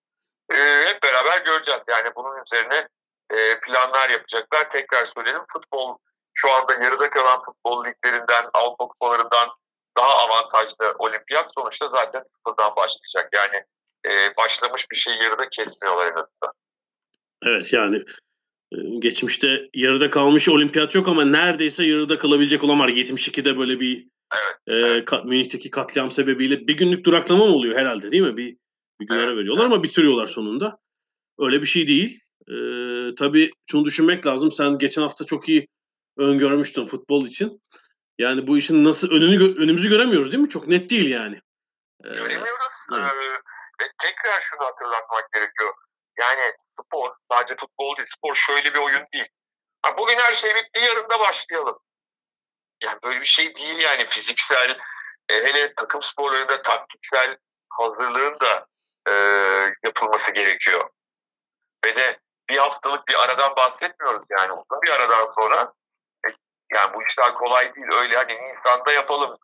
E, 0.53 0.57
hep 0.87 1.03
beraber 1.03 1.41
göreceğiz. 1.45 1.81
Yani 1.89 2.11
bunun 2.17 2.43
üzerine 2.47 2.89
e, 3.31 3.61
planlar 3.61 4.11
yapacaklar. 4.11 4.71
Tekrar 4.71 5.07
söyleyelim 5.07 5.43
futbol 5.53 5.99
şu 6.41 6.53
anda 6.53 6.73
yarıda 6.85 7.11
kalan 7.11 7.43
futbol 7.43 7.85
liglerinden, 7.85 8.45
Avrupa 8.55 8.89
kupalarından 8.89 9.49
daha 9.97 10.15
avantajlı 10.15 10.95
olimpiyat 10.99 11.51
sonuçta 11.55 11.89
zaten 11.89 12.23
sıfırdan 12.37 12.77
başlayacak. 12.77 13.31
Yani 13.33 13.65
e, 14.07 14.37
başlamış 14.37 14.87
bir 14.91 14.97
şey 14.97 15.15
yarıda 15.15 15.49
kesmiyorlar 15.49 16.07
en 16.07 16.11
azından. 16.11 16.53
Evet 17.45 17.73
yani 17.73 17.97
e, 18.73 18.77
geçmişte 18.99 19.69
yarıda 19.75 20.11
kalmış 20.11 20.49
olimpiyat 20.49 20.95
yok 20.95 21.09
ama 21.09 21.25
neredeyse 21.25 21.85
yarıda 21.85 22.19
kalabilecek 22.19 22.65
olan 22.65 22.81
var. 22.81 22.89
72'de 22.89 23.59
böyle 23.59 23.81
bir 23.81 24.09
Evet, 24.35 24.57
e, 24.67 24.73
evet. 24.73 25.09
Ka- 25.09 25.29
Münih'teki 25.29 25.71
katliam 25.71 26.11
sebebiyle 26.11 26.67
bir 26.67 26.77
günlük 26.77 27.05
duraklama 27.05 27.47
mı 27.47 27.53
oluyor 27.53 27.79
herhalde 27.79 28.13
değil 28.13 28.23
mi? 28.23 28.37
Bir, 28.37 28.57
bir 29.01 29.07
gün 29.07 29.15
ara 29.15 29.23
Evet, 29.23 29.37
veriyorlar 29.37 29.65
ama 29.65 29.83
bitiriyorlar 29.83 30.27
sonunda. 30.27 30.79
Öyle 31.39 31.61
bir 31.61 31.67
şey 31.67 31.89
değil. 31.89 32.21
E, 32.49 32.55
tabii 33.15 33.51
şunu 33.71 33.85
düşünmek 33.85 34.27
lazım. 34.27 34.53
Sen 34.53 34.79
geçen 34.79 35.03
hafta 35.03 35.25
çok 35.25 35.49
iyi 35.49 35.69
öngörmüştün 36.21 36.87
futbol 36.87 37.27
için. 37.27 37.63
Yani 38.19 38.47
bu 38.47 38.59
işin 38.59 38.85
nasıl 38.85 39.11
önünü 39.11 39.63
önümüzü 39.63 39.89
göremiyoruz 39.89 40.33
değil 40.33 40.43
mi? 40.43 40.49
Çok 40.49 40.69
net 40.69 40.91
değil 40.91 41.11
yani. 41.11 41.41
E, 42.05 42.09
Göremiyoruz. 42.09 42.73
evet. 42.93 43.13
Ee, 43.13 43.33
ve 43.81 43.89
tekrar 43.99 44.41
şunu 44.41 44.61
hatırlatmak 44.61 45.33
gerekiyor. 45.33 45.75
Yani 46.19 46.53
spor, 46.81 47.11
sadece 47.33 47.57
futbol 47.57 47.97
değil, 47.97 48.09
spor 48.17 48.35
şöyle 48.35 48.75
bir 48.75 48.79
oyun 48.79 49.07
değil. 49.13 49.29
Ha, 49.83 49.99
bugün 49.99 50.19
her 50.19 50.35
şey 50.35 50.55
bitti, 50.55 50.81
yarın 50.81 51.11
da 51.11 51.21
başlayalım. 51.21 51.79
Yani 52.83 52.99
böyle 53.05 53.21
bir 53.21 53.27
şey 53.27 53.55
değil 53.55 53.79
yani 53.79 54.07
fiziksel, 54.07 54.79
e, 55.29 55.35
hele 55.35 55.75
takım 55.75 56.03
sporlarında 56.03 56.63
taktiksel 56.63 57.37
hazırlığın 57.69 58.41
da 58.41 58.67
e, 59.09 59.13
yapılması 59.85 60.31
gerekiyor. 60.31 60.91
Ve 61.85 61.97
de 61.97 62.19
bir 62.49 62.59
haftalık 62.59 63.09
bir 63.09 63.23
aradan 63.23 63.57
bahsetmiyoruz 63.57 64.27
yani. 64.31 64.53
Uzun 64.53 64.83
bir 64.83 64.91
aradan 64.91 65.31
sonra 65.33 65.73
yani 66.71 66.95
bu 66.95 67.03
işler 67.03 67.35
kolay 67.35 67.75
değil. 67.75 67.87
Öyle 67.93 68.17
hani 68.17 68.43
Nisan'da 68.43 68.93
yapalım 68.93 69.39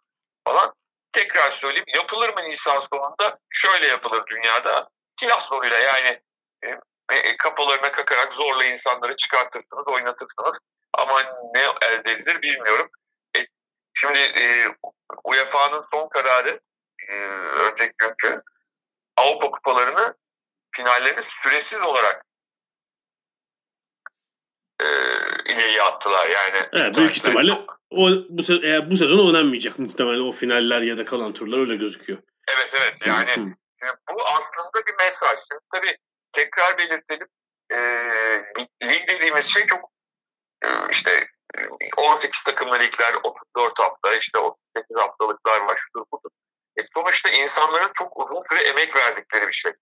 falan. 0.45 0.75
Tekrar 1.13 1.51
söyleyeyim 1.51 1.87
yapılır 1.95 2.35
mı 2.35 2.43
Nisan 2.43 2.87
sonunda? 2.93 3.39
Şöyle 3.51 3.87
yapılır 3.87 4.27
dünyada. 4.27 4.89
Silah 5.21 5.49
zoruyla 5.49 5.79
yani 5.79 6.21
e, 6.65 6.69
e, 7.13 7.37
kafalarına 7.37 7.93
kakarak 7.93 8.33
zorla 8.33 8.65
insanları 8.65 9.17
çıkartırsınız, 9.17 9.89
oynatırsınız. 9.89 10.59
Ama 10.93 11.23
ne 11.55 11.61
elde 11.83 12.13
edilir 12.13 12.43
bilmiyorum. 12.43 12.91
E, 13.37 13.47
şimdi 13.95 14.19
e, 14.19 14.67
UEFA'nın 15.25 15.85
son 15.91 16.09
kararı 16.09 16.61
e, 17.09 17.15
önceki 17.69 17.95
günkü 17.99 18.43
Avrupa 19.17 19.51
kupalarını 19.51 20.15
finallerini 20.77 21.25
süresiz 21.25 21.83
olarak 21.83 22.25
e, 24.81 24.87
ileriye 25.45 25.83
attılar. 25.83 26.29
Yani 26.29 26.69
Evet, 26.73 26.97
büyük 26.97 27.17
ihtimalle 27.17 27.53
o 27.91 28.09
bu 28.29 28.43
se- 28.43 28.67
eğer 28.67 28.91
bu 28.91 28.97
sezon 28.97 29.27
oynanmayacak 29.27 29.79
muhtemelen 29.79 30.21
o 30.21 30.33
finaller 30.33 30.81
ya 30.81 30.99
da 30.99 31.05
kalan 31.05 31.33
turlar 31.33 31.59
öyle 31.59 31.77
gözüküyor. 31.77 32.19
Evet 32.49 32.71
evet 32.73 32.95
yani 33.07 33.31
Hı. 33.31 33.57
Bu 34.15 34.27
aslında 34.27 34.87
bir 34.87 34.95
mesaj. 35.05 35.39
Şimdi 35.49 35.61
tabii 35.75 35.97
tekrar 36.33 36.79
belirtelim. 36.79 37.29
E, 37.71 37.77
lig 38.85 39.09
dediğimiz 39.09 39.47
şey 39.47 39.67
çok 39.67 39.91
e, 40.65 40.69
işte 40.91 41.27
e, 41.59 41.61
18 41.97 42.43
takımlı 42.43 42.79
ligler, 42.79 43.15
34 43.23 43.79
hafta, 43.79 44.15
işte 44.15 44.39
38 44.39 44.97
haftalıklar 44.97 45.61
var, 45.61 45.77
şudur 45.77 46.07
budur. 46.13 46.31
E, 46.77 46.83
sonuçta 46.95 47.29
insanların 47.29 47.91
çok 47.95 48.19
uzun 48.21 48.43
süre 48.49 48.69
emek 48.69 48.97
verdikleri 48.97 49.49
bir 49.49 49.53
şey. 49.53 49.73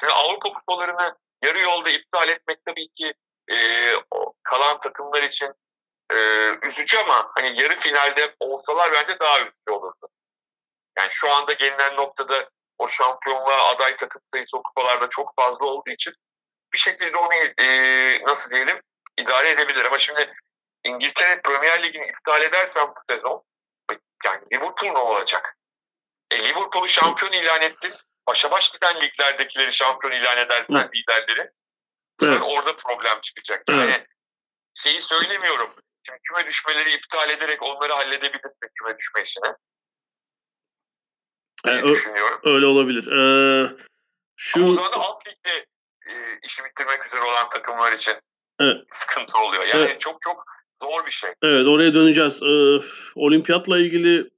Şimdi 0.00 0.12
Avrupa 0.12 0.52
kupalarını 0.52 1.16
yarı 1.44 1.60
yolda 1.60 1.90
iptal 1.90 2.28
etmek 2.28 2.58
tabii 2.66 2.88
ki 2.88 3.14
e, 3.52 3.56
kalan 4.42 4.80
takımlar 4.80 5.22
için 5.22 5.52
e, 6.12 6.18
üzücü 6.62 6.98
ama 6.98 7.30
hani 7.34 7.60
yarı 7.60 7.76
finalde 7.76 8.34
olsalar 8.40 8.92
bence 8.92 9.18
daha 9.18 9.40
üzücü 9.40 9.70
olurdu. 9.70 10.08
Yani 10.98 11.10
şu 11.10 11.30
anda 11.32 11.52
gelinen 11.52 11.96
noktada 11.96 12.50
o 12.78 12.88
şampiyonluğa 12.88 13.68
aday 13.68 13.96
takım 13.96 14.22
sayısı 14.34 14.58
o 14.58 14.62
kupalarda 14.62 15.08
çok 15.08 15.36
fazla 15.36 15.66
olduğu 15.66 15.90
için 15.90 16.14
bir 16.72 16.78
şekilde 16.78 17.16
onu 17.16 17.34
e, 17.34 17.66
nasıl 18.24 18.50
diyelim 18.50 18.80
idare 19.18 19.50
edebilir. 19.50 19.84
Ama 19.84 19.98
şimdi 19.98 20.34
İngiltere 20.84 21.40
Premier 21.40 21.82
Ligi'ni 21.82 22.06
iptal 22.06 22.42
edersen 22.42 22.88
bu 22.88 23.14
sezon 23.14 23.42
yani 24.24 24.40
Liverpool 24.52 24.92
ne 24.92 24.98
olacak? 24.98 25.56
E, 26.30 26.38
Liverpool'u 26.38 26.88
şampiyon 26.88 27.32
ilan 27.32 27.62
etti. 27.62 27.90
Başa 28.26 28.50
baş 28.50 28.72
giden 28.72 29.00
liglerdekileri 29.00 29.72
şampiyon 29.72 30.12
ilan 30.12 30.38
edersen 30.38 30.90
liderleri 30.94 31.50
Evet. 32.28 32.40
orada 32.44 32.76
problem 32.76 33.20
çıkacak. 33.22 33.62
Evet. 33.68 33.78
Yani 33.80 34.06
şeyi 34.74 35.00
söylemiyorum. 35.00 35.70
Şimdi 36.06 36.18
küme 36.28 36.46
düşmeleri 36.46 36.94
iptal 36.94 37.30
ederek 37.30 37.62
onları 37.62 37.92
halledebilirsin 37.92 38.68
küme 38.78 38.98
düşme 38.98 39.22
işini. 39.22 39.44
diye 41.64 41.74
Yani 41.74 41.90
düşünüyorum. 41.90 42.40
öyle 42.44 42.66
olabilir. 42.66 43.06
Ee, 43.12 43.64
Ama 43.64 43.72
o 43.72 43.74
şu 44.36 44.74
zaman 44.74 44.92
da 44.92 44.96
alt 44.96 45.26
ligde 45.26 45.66
e, 46.06 46.12
işi 46.42 46.62
bitirmek 46.64 47.06
üzere 47.06 47.22
olan 47.22 47.50
takımlar 47.50 47.92
için 47.92 48.14
Evet. 48.60 48.84
sıkıntı 48.92 49.38
oluyor. 49.38 49.64
Yani 49.64 49.82
Evet. 49.82 50.00
çok 50.00 50.20
çok 50.22 50.44
zor 50.82 51.06
bir 51.06 51.10
şey. 51.10 51.30
evet 51.42 51.66
oraya 51.66 51.94
döneceğiz. 51.94 52.42
Ee, 52.42 52.86
olimpiyatla 53.14 53.78
ilgili 53.78 54.30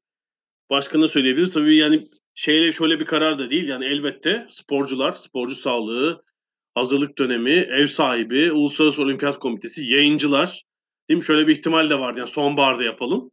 başka 0.71 0.99
ne 0.99 1.09
söyleyebiliriz? 1.09 1.55
Tabii 1.55 1.77
yani 1.77 2.05
şeyle 2.35 2.73
şöyle 2.73 3.01
bir 3.01 3.07
karar 3.07 3.39
da 3.39 3.51
değil. 3.51 3.69
Yani 3.69 3.85
elbette 3.87 4.47
sporcular, 4.51 5.13
sporcu 5.13 5.55
sağlığı, 5.55 6.25
hazırlık 6.75 7.19
dönemi, 7.19 7.51
ev 7.53 7.87
sahibi, 7.87 8.53
Uluslararası 8.53 9.03
Olimpiyat 9.03 9.39
Komitesi, 9.39 9.85
yayıncılar. 9.85 10.63
Değil 11.09 11.19
mi? 11.19 11.25
Şöyle 11.25 11.47
bir 11.47 11.53
ihtimal 11.53 11.91
de 11.91 11.99
vardı. 11.99 12.19
Yani 12.21 12.31
sonbaharda 12.31 12.85
yapalım. 12.85 13.31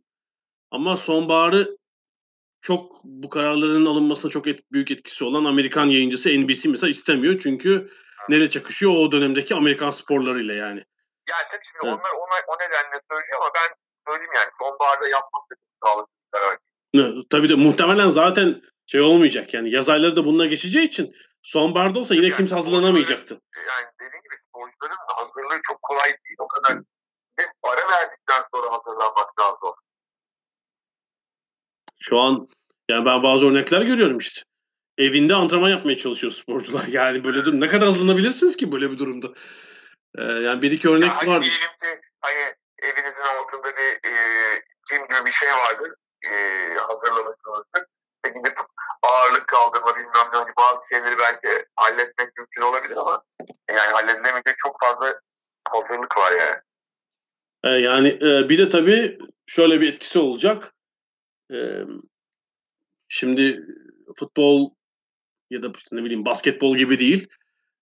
Ama 0.72 0.98
sonbaharı 0.98 1.78
çok 2.62 3.04
bu 3.04 3.30
kararların 3.30 3.86
alınmasına 3.86 4.32
çok 4.32 4.48
et- 4.48 4.72
büyük 4.72 4.92
etkisi 4.92 5.24
olan 5.24 5.46
Amerikan 5.46 5.88
yayıncısı 5.88 6.30
NBC 6.30 6.70
mesela 6.70 6.92
istemiyor. 6.92 7.40
Çünkü 7.44 7.90
nereye 8.30 8.50
çakışıyor 8.50 8.92
o 8.96 9.12
dönemdeki 9.12 9.56
Amerikan 9.56 9.92
sporlarıyla 9.92 10.54
yani. 10.54 10.84
Yani 11.30 11.44
tabii 11.52 11.62
şimdi 11.72 11.86
Evet. 11.86 11.94
onlar 12.00 12.12
ona, 12.12 12.36
o 12.48 12.54
nedenle 12.56 13.02
söylüyor 13.12 13.38
ama 13.42 13.50
ben 13.56 13.76
söyleyeyim 14.08 14.32
yani 14.36 14.50
sonbaharda 14.60 15.08
yapmak 15.08 15.42
da 15.52 15.56
sağlıklı 15.86 16.12
bir 16.34 16.40
karar. 16.40 16.58
Ne, 16.94 17.24
Tabii 17.30 17.50
de 17.50 17.56
muhtemelen 17.56 18.10
zaten 18.10 18.62
şey 18.88 19.02
olmayacak 19.02 19.54
yani 19.54 19.74
yaz 19.74 19.90
ayları 19.90 20.16
da 20.16 20.26
bununla 20.26 20.46
geçeceği 20.46 20.86
için 20.86 21.14
sonbaharda 21.42 22.00
olsa 22.00 22.16
yine 22.16 22.26
Yani 22.26 22.36
kimse 22.38 22.56
hazırlanamayacaktı. 22.56 23.42
Yani 23.56 23.88
dediğim 24.00 24.24
gibi 24.24 24.36
sporcuların 24.50 24.98
hazırlığı 25.08 25.60
çok 25.64 25.82
kolay 25.82 26.08
değil. 26.10 26.38
O 26.40 26.48
kadar 26.48 26.78
bir 27.38 27.46
ara 27.64 27.92
verdikten 27.92 28.44
sonra 28.54 28.72
hazırlanmak 28.72 29.38
daha 29.38 29.56
zor. 29.62 29.74
Şu 32.00 32.20
an 32.20 32.48
yani 32.90 33.06
ben 33.06 33.24
bazı 33.24 33.46
örnekler 33.48 33.82
görüyorum 33.82 34.18
işte. 34.18 34.42
Evinde 34.98 35.36
antrenman 35.36 35.70
yapmaya 35.70 35.98
çalışıyor 35.98 36.34
sporcular. 36.34 36.86
Yani 36.88 37.24
böyle 37.24 37.46
durum 37.46 37.62
ne 37.62 37.68
kadar 37.68 37.88
hazırlanabilirsiniz 37.88 38.58
ki 38.58 38.72
böyle 38.72 38.92
bir 38.92 38.98
durumda? 38.98 39.28
Ee, 40.18 40.24
yani 40.24 40.62
bir 40.62 40.72
iki 40.72 40.90
örnek 40.90 41.08
Ya 41.10 41.18
hani 41.18 41.30
vardır. 41.30 41.46
diyelim 41.46 42.00
ki 42.02 42.08
hani 42.22 42.56
evinizin 42.80 43.22
altında 43.22 43.78
bir 43.78 44.10
e, 44.10 44.14
gibi 44.90 45.26
bir 45.26 45.32
şey 45.32 45.50
vardır. 45.52 45.92
E, 46.26 46.30
hazırlamışsınızdır. 46.76 47.86
Gidip 48.24 48.58
ağırlık 49.02 49.48
kaldırma 49.48 49.96
bilmem 49.96 50.28
ne 50.34 50.38
hani 50.38 50.52
bazı 50.58 50.88
şeyleri 50.90 51.18
belki 51.18 51.66
halletmek 51.76 52.38
mümkün 52.38 52.62
olabilir 52.62 52.98
ama 52.98 53.24
yani 53.70 53.92
halledilemeyecek 53.92 54.56
çok 54.58 54.80
fazla 54.80 55.20
hazırlık 55.70 56.18
var 56.18 56.32
yani. 56.32 56.58
Ee, 57.64 57.70
yani 57.70 58.08
e, 58.08 58.50
bir 58.50 58.58
de 58.58 58.70
tabii 58.70 59.20
şöyle 59.46 59.82
bir 59.82 59.90
etkisi 59.90 60.20
olacak. 60.20 60.74
E, 61.54 61.58
şimdi 63.08 63.66
futbol 64.16 64.72
ya 65.50 65.64
da 65.64 65.72
ne 65.92 66.04
bileyim 66.04 66.26
basketbol 66.26 66.76
gibi 66.76 67.00
değil. 67.00 67.28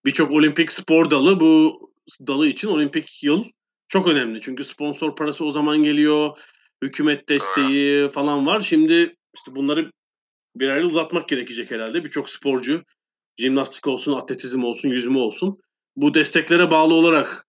Birçok 0.06 0.32
olimpik 0.32 0.72
spor 0.72 1.10
dalı 1.10 1.40
bu 1.40 1.90
dalı 2.28 2.48
için 2.48 2.68
olimpik 2.68 3.24
yıl 3.24 3.46
çok 3.88 4.08
önemli. 4.08 4.42
Çünkü 4.42 4.64
sponsor 4.64 5.16
parası 5.16 5.46
o 5.46 5.52
zaman 5.52 5.84
geliyor. 5.84 6.38
Hükümet 6.82 7.30
desteği 7.30 8.10
falan 8.10 8.46
var. 8.46 8.62
Şimdi 8.62 9.16
işte 9.34 9.56
bunları 9.56 9.92
bir 10.56 10.70
ayrı 10.70 10.88
uzatmak 10.88 11.30
gerekecek 11.30 11.72
herhalde. 11.72 12.04
Birçok 12.04 12.30
sporcu 12.30 12.84
jimnastik 13.38 13.88
olsun, 13.88 14.14
atletizm 14.14 14.64
olsun, 14.64 14.90
yüzme 14.90 15.20
olsun 15.20 15.60
bu 15.96 16.14
desteklere 16.14 16.72
bağlı 16.72 16.94
olarak 16.94 17.46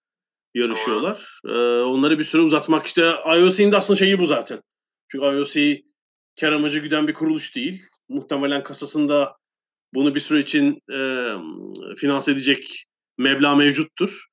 yarışıyorlar. 0.55 1.41
Ee, 1.45 1.51
onları 1.83 2.19
bir 2.19 2.25
süre 2.25 2.43
uzatmak 2.43 2.87
işte 2.87 3.13
IOC'nin 3.37 3.73
de 3.73 3.77
aslında 3.77 3.99
şeyi 3.99 4.21
bu 4.21 4.27
zaten. 4.27 4.63
Çünkü 5.09 5.25
IOC 5.25 5.83
kar 6.41 6.53
amacı 6.53 6.79
güden 6.79 7.09
bir 7.09 7.15
kuruluş 7.15 7.57
değil. 7.57 7.83
Muhtemelen 8.09 8.63
kasasında 8.63 9.37
bunu 9.95 10.15
bir 10.15 10.21
süre 10.21 10.39
için 10.39 10.83
e, 10.93 10.99
finanse 11.97 12.33
edecek 12.33 12.85
meblağ 13.19 13.57
mevcuttur. 13.57 14.27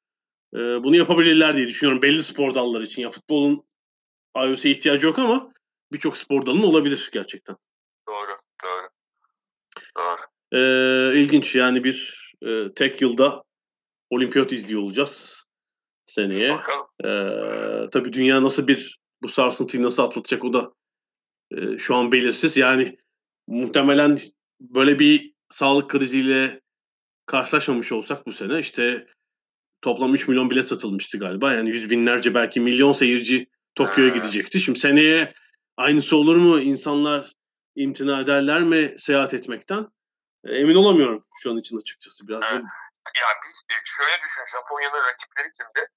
E, 0.53 0.57
bunu 0.57 0.95
yapabilirler 0.95 1.55
diye 1.55 1.67
düşünüyorum 1.67 2.01
belli 2.01 2.23
spor 2.23 2.53
dalları 2.53 2.83
için. 2.83 3.01
Ya 3.01 3.09
futbolun 3.09 3.63
IOC'ye 4.37 4.71
ihtiyacı 4.71 5.05
yok 5.05 5.19
ama 5.19 5.53
birçok 5.91 6.17
spor 6.17 6.45
dalının 6.45 6.63
olabilir 6.63 7.09
gerçekten. 7.13 7.55
E, 10.51 10.59
ilginç 11.19 11.55
yani 11.55 11.83
bir 11.83 12.27
e, 12.45 12.73
tek 12.75 13.01
yılda 13.01 13.43
olimpiyat 14.09 14.51
izliyor 14.51 14.81
olacağız 14.81 15.45
seneye. 16.05 16.49
Bakalım. 16.53 16.87
E, 17.03 17.89
tabii 17.89 18.13
dünya 18.13 18.43
nasıl 18.43 18.67
bir 18.67 18.99
bu 19.21 19.27
sarsıntıyı 19.27 19.83
nasıl 19.83 20.03
atlatacak 20.03 20.45
o 20.45 20.53
da 20.53 20.71
e, 21.51 21.77
şu 21.77 21.95
an 21.95 22.11
belirsiz. 22.11 22.57
Yani 22.57 22.97
muhtemelen 23.47 24.17
böyle 24.59 24.99
bir 24.99 25.33
sağlık 25.49 25.89
kriziyle 25.89 26.61
karşılaşmamış 27.25 27.91
olsak 27.91 28.25
bu 28.25 28.31
sene 28.31 28.59
işte 28.59 29.07
toplam 29.81 30.13
3 30.13 30.27
milyon 30.27 30.49
bilet 30.49 30.67
satılmıştı 30.67 31.17
galiba. 31.19 31.53
Yani 31.53 31.69
yüz 31.69 31.89
binlerce 31.89 32.33
belki 32.33 32.59
milyon 32.59 32.93
seyirci 32.93 33.47
Tokyo'ya 33.75 34.09
gidecekti. 34.09 34.59
Şimdi 34.59 34.79
seneye 34.79 35.33
aynısı 35.77 36.17
olur 36.17 36.35
mu? 36.35 36.59
İnsanlar 36.59 37.31
imtina 37.75 38.21
ederler 38.21 38.63
mi 38.63 38.95
seyahat 38.97 39.33
etmekten? 39.33 39.87
E, 40.43 40.57
emin 40.57 40.75
olamıyorum 40.75 41.25
şu 41.35 41.51
an 41.51 41.57
için 41.57 41.77
açıkçası. 41.77 42.27
Biraz 42.27 42.43
evet. 42.43 42.63
Ya 43.15 43.27
biz 43.43 43.63
şöyle 43.83 44.23
düşün 44.23 44.43
Japonya'nın 44.53 45.03
rakipleri 45.03 45.51
kimdi? 45.51 45.87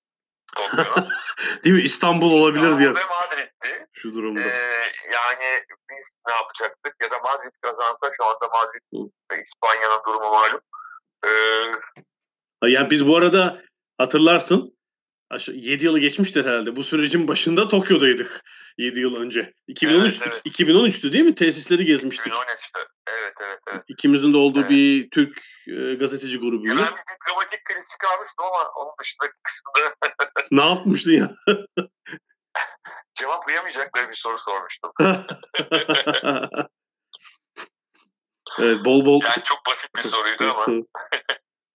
Değil 1.64 1.76
mi? 1.76 1.82
İstanbul 1.82 2.32
olabilir 2.32 2.78
diye. 2.78 2.94
Ve 2.94 3.04
Madrid'di. 3.04 3.86
Şu 3.92 4.14
durumda. 4.14 4.40
Ee, 4.40 4.92
yani 5.12 5.64
biz 5.90 6.16
ne 6.26 6.32
yapacaktık? 6.32 6.94
Ya 7.02 7.10
da 7.10 7.18
Madrid 7.18 7.52
kazansa 7.62 8.10
şu 8.16 8.24
anda 8.24 8.48
Madrid 8.48 9.10
ve 9.32 9.42
İspanya'nın 9.42 10.02
durumu 10.06 10.30
malum. 10.30 10.60
Ee, 12.62 12.68
yani 12.68 12.90
biz 12.90 13.06
bu 13.06 13.16
arada 13.16 13.62
hatırlarsın 13.98 14.78
7 15.52 15.84
yılı 15.84 15.98
geçmiştir 15.98 16.44
herhalde. 16.44 16.76
Bu 16.76 16.84
sürecin 16.84 17.28
başında 17.28 17.68
Tokyo'daydık 17.68 18.44
7 18.80 19.00
yıl 19.00 19.16
önce. 19.16 19.54
2013 19.68 20.20
evet, 20.22 20.32
evet. 20.32 20.46
2013'tü 20.46 21.12
değil 21.12 21.24
mi? 21.24 21.34
Tesisleri 21.34 21.84
gezmiştik. 21.84 22.32
2013'tü. 22.32 22.86
Evet 23.06 23.34
evet 23.40 23.60
evet. 23.72 23.84
İkimizin 23.88 24.32
de 24.32 24.36
olduğu 24.36 24.60
evet. 24.60 24.70
bir 24.70 25.10
Türk 25.10 25.38
e, 25.68 25.94
gazeteci 25.94 26.38
grubuyla. 26.38 26.76
ben 26.76 26.92
bir 26.92 27.14
diplomatik 27.14 27.64
kriz 27.64 27.88
çıkarmıştım 27.90 28.44
ama 28.44 28.70
onun 28.76 28.92
dışında 29.00 29.30
kısmında. 29.42 29.94
ne 30.50 30.64
yapmıştın 30.66 31.12
ya? 31.12 31.30
Cevaplayamayacakları 33.14 34.08
bir 34.08 34.16
soru 34.16 34.38
sormuştum. 34.38 34.92
evet 38.58 38.84
bol 38.84 39.06
bol. 39.06 39.22
Yani 39.22 39.42
çok 39.44 39.58
basit 39.66 39.94
bir 39.96 40.02
soruydu 40.02 40.44
ama 40.44 40.66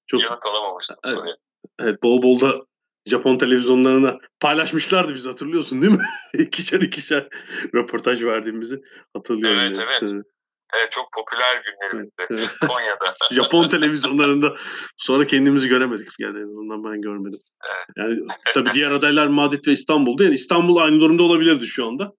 çok... 0.08 0.23
yanıt 0.23 0.45
alamamıştım 0.45 0.97
evet. 1.06 1.15
soruya. 1.15 1.36
Evet 1.80 2.03
bol 2.03 2.21
bol 2.21 2.41
da 2.41 2.65
Japon 3.06 3.38
televizyonlarına 3.38 4.18
paylaşmışlardı 4.39 5.15
biz 5.15 5.26
hatırlıyorsun 5.26 5.82
değil 5.82 5.94
mi? 5.94 6.06
ikişer 6.34 6.82
ikişer 6.82 7.28
röportaj 7.74 8.24
verdiğimizi 8.24 8.82
hatırlıyorum. 9.13 9.60
Evet 9.60 9.78
yani. 9.78 10.13
evet. 10.13 10.26
Evet 10.74 10.91
çok 10.91 11.12
popüler 11.13 11.63
günlerimizde 11.65 12.68
Konya'da. 12.68 13.15
Japon 13.32 13.70
televizyonlarında 13.70 14.56
sonra 14.98 15.26
kendimizi 15.26 15.68
göremedik 15.68 16.10
yani 16.20 16.38
en 16.38 16.48
azından 16.48 16.84
ben 16.84 17.02
görmedim. 17.02 17.39
Evet. 17.70 17.86
Yani 17.98 18.20
tabii 18.54 18.74
diğer 18.74 18.91
adaylar 18.91 19.28
Madrid 19.28 19.68
ve 19.68 19.72
İstanbul'da. 19.72 20.24
Yani 20.24 20.36
İstanbul 20.36 20.78
aynı 20.78 21.02
durumda 21.02 21.24
olabilirdi 21.24 21.68
şu 21.68 21.88
anda. 21.88 22.12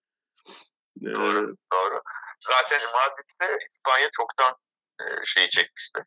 Doğru, 1.04 1.38
ee, 1.38 1.56
doğru. 1.72 2.00
Zaten 2.40 2.78
Madrid'de 2.94 3.58
İspanya 3.70 4.08
çoktan 4.12 4.54
e, 5.00 5.04
şeyi 5.24 5.50
çekmişti. 5.50 6.04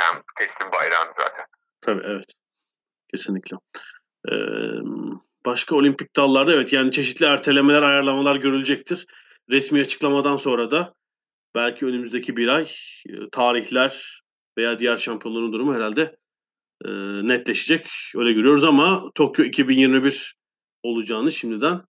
Yani 0.00 0.22
teslim 0.38 0.72
bayrağını 0.72 1.12
zaten. 1.18 1.46
Tabii 1.80 2.02
evet. 2.04 2.32
Kesinlikle. 3.10 3.56
Ee, 4.28 4.32
başka 5.46 5.76
olimpik 5.76 6.16
dallarda 6.16 6.52
evet 6.52 6.72
yani 6.72 6.92
çeşitli 6.92 7.26
ertelemeler, 7.26 7.82
ayarlamalar 7.82 8.36
görülecektir. 8.36 9.06
Resmi 9.50 9.80
açıklamadan 9.80 10.36
sonra 10.36 10.70
da 10.70 10.94
belki 11.54 11.86
önümüzdeki 11.86 12.36
bir 12.36 12.48
ay 12.48 12.68
tarihler 13.32 14.22
veya 14.58 14.78
diğer 14.78 14.96
şampiyonların 14.96 15.52
durumu 15.52 15.74
herhalde 15.74 16.16
e, 16.84 16.88
netleşecek. 17.28 17.86
Öyle 18.14 18.32
görüyoruz 18.32 18.64
ama 18.64 19.10
Tokyo 19.14 19.44
2021 19.44 20.36
olacağını 20.82 21.32
şimdiden 21.32 21.80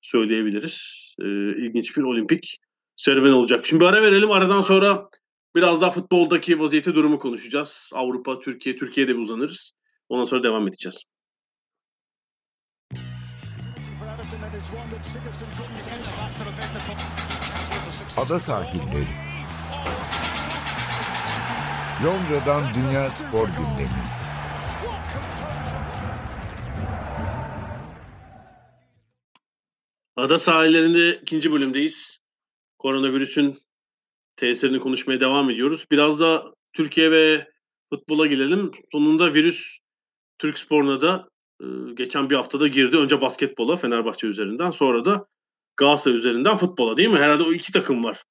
söyleyebiliriz. 0.00 0.80
E, 1.20 1.24
ilginç 1.64 1.96
bir 1.96 2.02
olimpik 2.02 2.58
serüven 2.96 3.32
olacak. 3.32 3.66
Şimdi 3.66 3.80
bir 3.80 3.88
ara 3.88 4.02
verelim. 4.02 4.30
Aradan 4.30 4.60
sonra 4.60 5.08
biraz 5.56 5.80
daha 5.80 5.90
futboldaki 5.90 6.60
vaziyeti 6.60 6.94
durumu 6.94 7.18
konuşacağız. 7.18 7.90
Avrupa, 7.92 8.38
Türkiye, 8.38 8.76
Türkiye'de 8.76 9.16
bir 9.16 9.22
uzanırız. 9.22 9.72
Ondan 10.08 10.24
sonra 10.24 10.42
devam 10.42 10.68
edeceğiz. 10.68 11.04
Ada 18.16 18.38
sahilleri. 18.38 19.06
Londra'dan 22.04 22.74
Dünya 22.74 23.10
Spor 23.10 23.48
Gündemi. 23.48 24.02
Ada 30.16 30.38
sahillerinde 30.38 31.14
ikinci 31.22 31.52
bölümdeyiz. 31.52 32.18
Koronavirüsün 32.78 33.58
tesirini 34.36 34.80
konuşmaya 34.80 35.20
devam 35.20 35.50
ediyoruz. 35.50 35.86
Biraz 35.90 36.20
da 36.20 36.44
Türkiye 36.72 37.10
ve 37.10 37.48
futbola 37.90 38.26
gelelim. 38.26 38.72
Sonunda 38.92 39.34
virüs 39.34 39.77
Türk 40.38 40.58
sporuna 40.58 41.00
da 41.00 41.28
e, 41.60 41.66
geçen 41.94 42.30
bir 42.30 42.36
haftada 42.36 42.68
girdi. 42.68 42.98
Önce 42.98 43.20
basketbola 43.20 43.76
Fenerbahçe 43.76 44.26
üzerinden 44.26 44.70
sonra 44.70 45.04
da 45.04 45.26
Galatasaray 45.76 46.16
üzerinden 46.18 46.56
futbola 46.56 46.96
değil 46.96 47.08
mi? 47.08 47.18
Herhalde 47.18 47.42
o 47.42 47.52
iki 47.52 47.72
takım 47.72 48.04
var. 48.04 48.24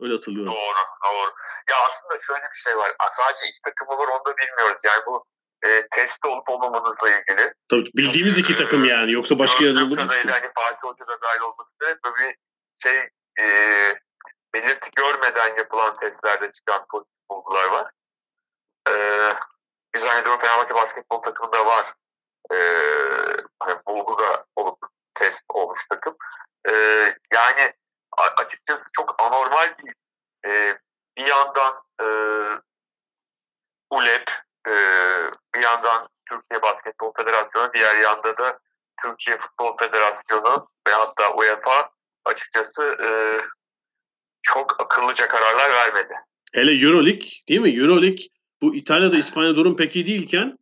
Öyle 0.00 0.12
hatırlıyorum. 0.12 0.52
Doğru, 0.52 1.12
doğru. 1.12 1.30
Ya 1.70 1.76
aslında 1.88 2.18
şöyle 2.26 2.44
bir 2.54 2.58
şey 2.58 2.76
var. 2.76 2.92
Sadece 3.16 3.48
iki 3.50 3.60
takım 3.62 3.88
var 3.88 4.08
onu 4.08 4.24
da 4.26 4.36
bilmiyoruz. 4.36 4.80
Yani 4.84 5.02
bu 5.06 5.24
e, 5.64 5.88
test 5.88 6.24
olup 6.24 6.48
olmamanızla 6.48 7.10
ilgili. 7.10 7.54
Tabii 7.68 7.90
bildiğimiz 7.94 8.38
iki 8.38 8.56
takım 8.56 8.84
yani. 8.84 9.12
Yoksa 9.12 9.38
başka 9.38 9.64
yerde 9.64 9.78
olur 9.78 9.98
mu? 9.98 10.06
Hani 10.08 10.50
Fatih 10.54 10.82
Hoca 10.82 11.06
da 11.06 11.20
dahil 11.22 11.40
olmak 11.40 11.66
üzere 11.80 11.98
böyle 12.04 12.16
bir 12.16 12.36
şey 12.82 12.98
e, 13.44 13.46
belirti 14.54 14.90
görmeden 14.96 15.56
yapılan 15.56 15.96
testlerde 15.96 16.52
çıkan 16.52 16.86
pozitif 16.90 17.30
bulgular 17.30 17.66
var. 17.66 17.90
E, 18.88 18.92
biz 19.96 20.02
zannediyorum 20.02 20.40
Fenerbahçe 20.40 20.74
basketbol 20.74 21.22
takımında 21.22 21.66
var. 21.66 21.86
E, 22.52 22.56
hani 23.60 23.78
bulgu 23.86 24.18
da 24.18 24.44
olup 24.56 24.78
test 25.14 25.42
olmuş 25.48 25.86
takım. 25.90 26.16
E, 26.68 26.72
yani 27.32 27.72
açıkçası 28.16 28.84
çok 28.92 29.22
anormal 29.22 29.74
bir 29.78 29.94
e, 30.50 30.78
bir 31.16 31.26
yandan 31.26 31.74
e, 32.00 32.06
ULEP 33.90 34.30
e, 34.68 34.72
bir 35.54 35.64
yandan 35.64 36.06
Türkiye 36.28 36.62
Basketbol 36.62 37.12
Federasyonu 37.16 37.72
diğer 37.74 37.96
yanda 37.96 38.38
da 38.38 38.58
Türkiye 39.02 39.38
Futbol 39.38 39.76
Federasyonu 39.76 40.68
ve 40.88 40.92
hatta 40.92 41.34
UEFA 41.34 41.90
açıkçası 42.24 42.96
e, 43.02 43.08
çok 44.42 44.80
akıllıca 44.80 45.28
kararlar 45.28 45.70
vermedi. 45.70 46.14
Hele 46.52 46.86
Euroleague 46.86 47.28
değil 47.48 47.60
mi? 47.60 47.80
Euroleague 47.80 48.26
bu 48.62 48.74
İtalya'da 48.74 49.16
İspanya 49.16 49.56
durum 49.56 49.76
pek 49.76 49.96
iyi 49.96 50.06
değilken 50.06 50.58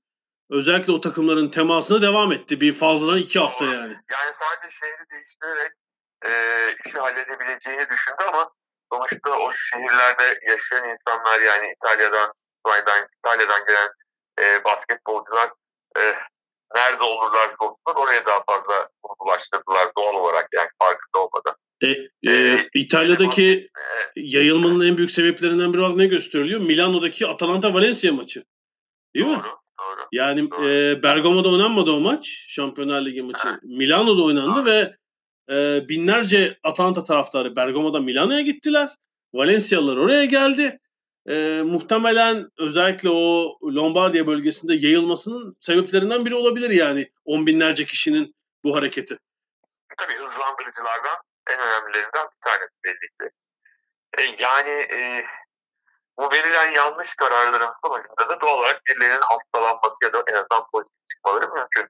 özellikle 0.51 0.93
o 0.93 1.01
takımların 1.01 1.49
temasına 1.51 2.03
devam 2.03 2.33
etti. 2.33 2.61
Bir 2.61 2.73
fazladan 2.73 3.19
iki 3.19 3.39
hafta 3.39 3.65
yani. 3.65 3.97
Yani 4.13 4.35
sadece 4.41 4.77
şehri 4.81 5.11
değiştirerek 5.11 5.73
e, 6.25 6.31
işi 6.87 6.99
halledebileceğini 6.99 7.89
düşündü 7.91 8.23
ama 8.29 8.51
sonuçta 8.93 9.39
o 9.39 9.53
şehirlerde 9.53 10.41
yaşayan 10.47 10.89
insanlar 10.89 11.41
yani 11.41 11.75
İtalya'dan 11.77 12.33
İspanya'dan, 12.57 13.09
İtalya'dan 13.19 13.65
gelen 13.67 13.89
e, 14.39 14.65
basketbolcular 14.65 15.51
e, 15.99 16.15
nerede 16.75 17.03
olurlarsa 17.03 17.57
olsunlar 17.59 17.97
oraya 17.97 18.27
daha 18.27 18.45
fazla 18.45 18.89
bunu 19.05 19.15
bulaştırdılar 19.21 19.91
doğal 19.97 20.15
olarak 20.15 20.49
yani 20.53 20.69
farkında 20.79 21.19
olmadan. 21.19 21.57
E, 21.83 21.97
e, 22.31 22.59
İtalya'daki 22.75 23.69
yayılmanın 24.17 24.87
en 24.87 24.97
büyük 24.97 25.11
sebeplerinden 25.11 25.73
biri 25.73 25.81
olarak 25.81 25.97
ne 25.97 26.07
gösteriliyor? 26.07 26.61
Milano'daki 26.61 27.27
Atalanta-Valencia 27.27 28.13
maçı. 28.13 28.45
Değil 29.15 29.27
doğru, 29.27 29.37
mi? 29.37 29.43
Doğru. 29.81 30.01
Yani 30.13 30.51
Doğru. 30.51 30.69
e, 30.69 31.03
Bergamo'da 31.03 31.49
oynanmadı 31.49 31.93
o 31.93 32.01
maç. 32.01 32.45
Şampiyonlar 32.49 33.05
Ligi 33.05 33.23
maçı. 33.23 33.49
Ha. 33.49 33.59
Milano'da 33.63 34.23
oynandı 34.23 34.61
Ha. 34.61 34.65
ve 34.65 34.97
e, 35.51 35.89
binlerce 35.89 36.59
Atalanta 36.63 37.05
taraftarı 37.05 37.57
Bergamo'da 37.57 38.01
Milano'ya 38.01 38.41
gittiler. 38.41 38.89
Valencialılar 39.35 39.97
oraya 39.97 40.25
geldi. 40.25 40.79
E, 41.29 41.63
muhtemelen 41.65 42.51
özellikle 42.59 43.11
o 43.11 43.59
Lombardiya 43.63 44.27
bölgesinde 44.27 44.75
yayılmasının 44.75 45.57
sebeplerinden 45.61 46.27
biri 46.27 46.35
olabilir 46.35 46.71
yani. 46.71 47.11
On 47.25 47.47
binlerce 47.47 47.85
kişinin 47.85 48.35
bu 48.65 48.77
hareketi. 48.77 49.19
Tabii 49.99 50.13
hızlandırıcılardan 50.13 51.17
en 51.51 51.59
önemlilerinden 51.59 52.27
bir 52.27 52.41
tanesi 52.41 52.73
belli 52.85 53.09
ki. 53.21 53.31
E, 54.19 54.23
yani 54.23 54.71
e, 54.71 55.27
bu 56.19 56.33
verilen 56.33 56.71
yanlış 56.71 57.15
kararların 57.15 57.73
sonucunda 57.85 58.29
da 58.29 58.41
doğal 58.41 58.59
olarak 58.59 58.87
birilerinin 58.87 59.21
hastalanması 59.21 60.05
ya 60.05 60.13
da 60.13 60.23
en 60.27 60.35
azından 60.35 60.67
pozitif 60.73 61.09
çıkmaları 61.11 61.49
mümkün. 61.49 61.89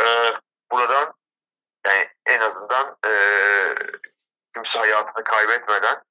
E, 0.00 0.32
buradan 0.70 1.14
yani 1.86 2.08
en 2.26 2.40
azından 2.40 2.96
e, 3.06 3.12
kimse 4.54 4.78
hayatını 4.78 5.24
kaybetmeden 5.24 6.02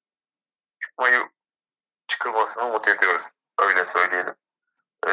çıkmayı 0.82 1.28
çıkılmasını 2.08 2.66
umut 2.66 2.88
ediyoruz. 2.88 3.22
Öyle 3.58 3.84
söyleyelim. 3.84 4.34
E, 5.06 5.12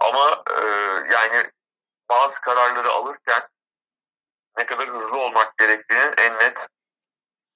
ama 0.00 0.42
e, 0.50 0.62
yani 1.12 1.50
bazı 2.08 2.40
kararları 2.40 2.90
alırken 2.90 3.48
ne 4.58 4.66
kadar 4.66 4.88
hızlı 4.88 5.16
olmak 5.16 5.58
gerektiğinin 5.58 6.14
en 6.18 6.38
net 6.38 6.68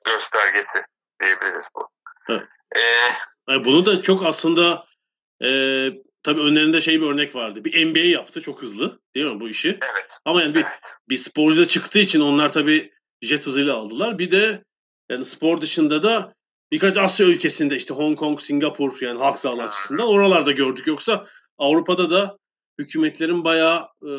göstergesi 0.04 0.84
diyebiliriz 1.20 1.64
bu. 1.74 1.88
Evet. 2.28 2.48
Ee, 3.48 3.64
bunu 3.64 3.86
da 3.86 4.02
çok 4.02 4.26
aslında 4.26 4.84
e, 5.42 5.48
tabii 6.22 6.40
önlerinde 6.40 6.80
şey 6.80 7.00
bir 7.00 7.06
örnek 7.06 7.34
vardı. 7.34 7.64
Bir 7.64 7.86
NBA 7.86 7.98
yaptı 7.98 8.40
çok 8.40 8.62
hızlı 8.62 9.00
değil 9.14 9.26
mi 9.26 9.40
bu 9.40 9.48
işi? 9.48 9.78
evet. 9.82 10.18
Ama 10.24 10.42
yani 10.42 10.54
bir 10.54 10.62
evet. 10.62 10.80
bir 11.08 11.16
sporcu 11.16 11.60
da 11.60 11.68
çıktığı 11.68 11.98
için 11.98 12.20
onlar 12.20 12.52
tabii 12.52 12.92
jet 13.22 13.46
hızıyla 13.46 13.74
aldılar. 13.74 14.18
Bir 14.18 14.30
de 14.30 14.64
yani 15.10 15.24
spor 15.24 15.60
dışında 15.60 16.02
da 16.02 16.34
birkaç 16.72 16.96
Asya 16.96 17.26
ülkesinde 17.26 17.76
işte 17.76 17.94
Hong 17.94 18.18
Kong, 18.18 18.40
Singapur 18.40 19.00
yani 19.00 19.18
halk 19.18 19.38
sağlığı 19.38 19.62
açısından 19.62 20.08
oralarda 20.08 20.52
gördük. 20.52 20.86
Yoksa 20.86 21.26
Avrupa'da 21.58 22.10
da 22.10 22.38
hükümetlerin 22.78 23.44
bayağı 23.44 23.88
e, 24.02 24.12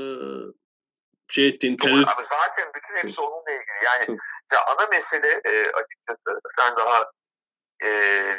şey 1.27 1.47
ettiğini, 1.47 1.79
Doğru. 1.79 1.89
terör, 1.89 2.15
Abi 2.15 2.23
zaten 2.23 2.71
bütün 2.75 2.95
hepsi 2.95 3.21
onunla 3.21 3.51
ilgili. 3.51 3.85
Yani 3.85 4.19
işte 4.41 4.57
ana 4.57 4.87
mesele 4.87 5.41
e, 5.45 5.71
açıkçası 5.71 6.39
sen 6.55 6.75
daha 6.75 7.11
e, 7.83 7.87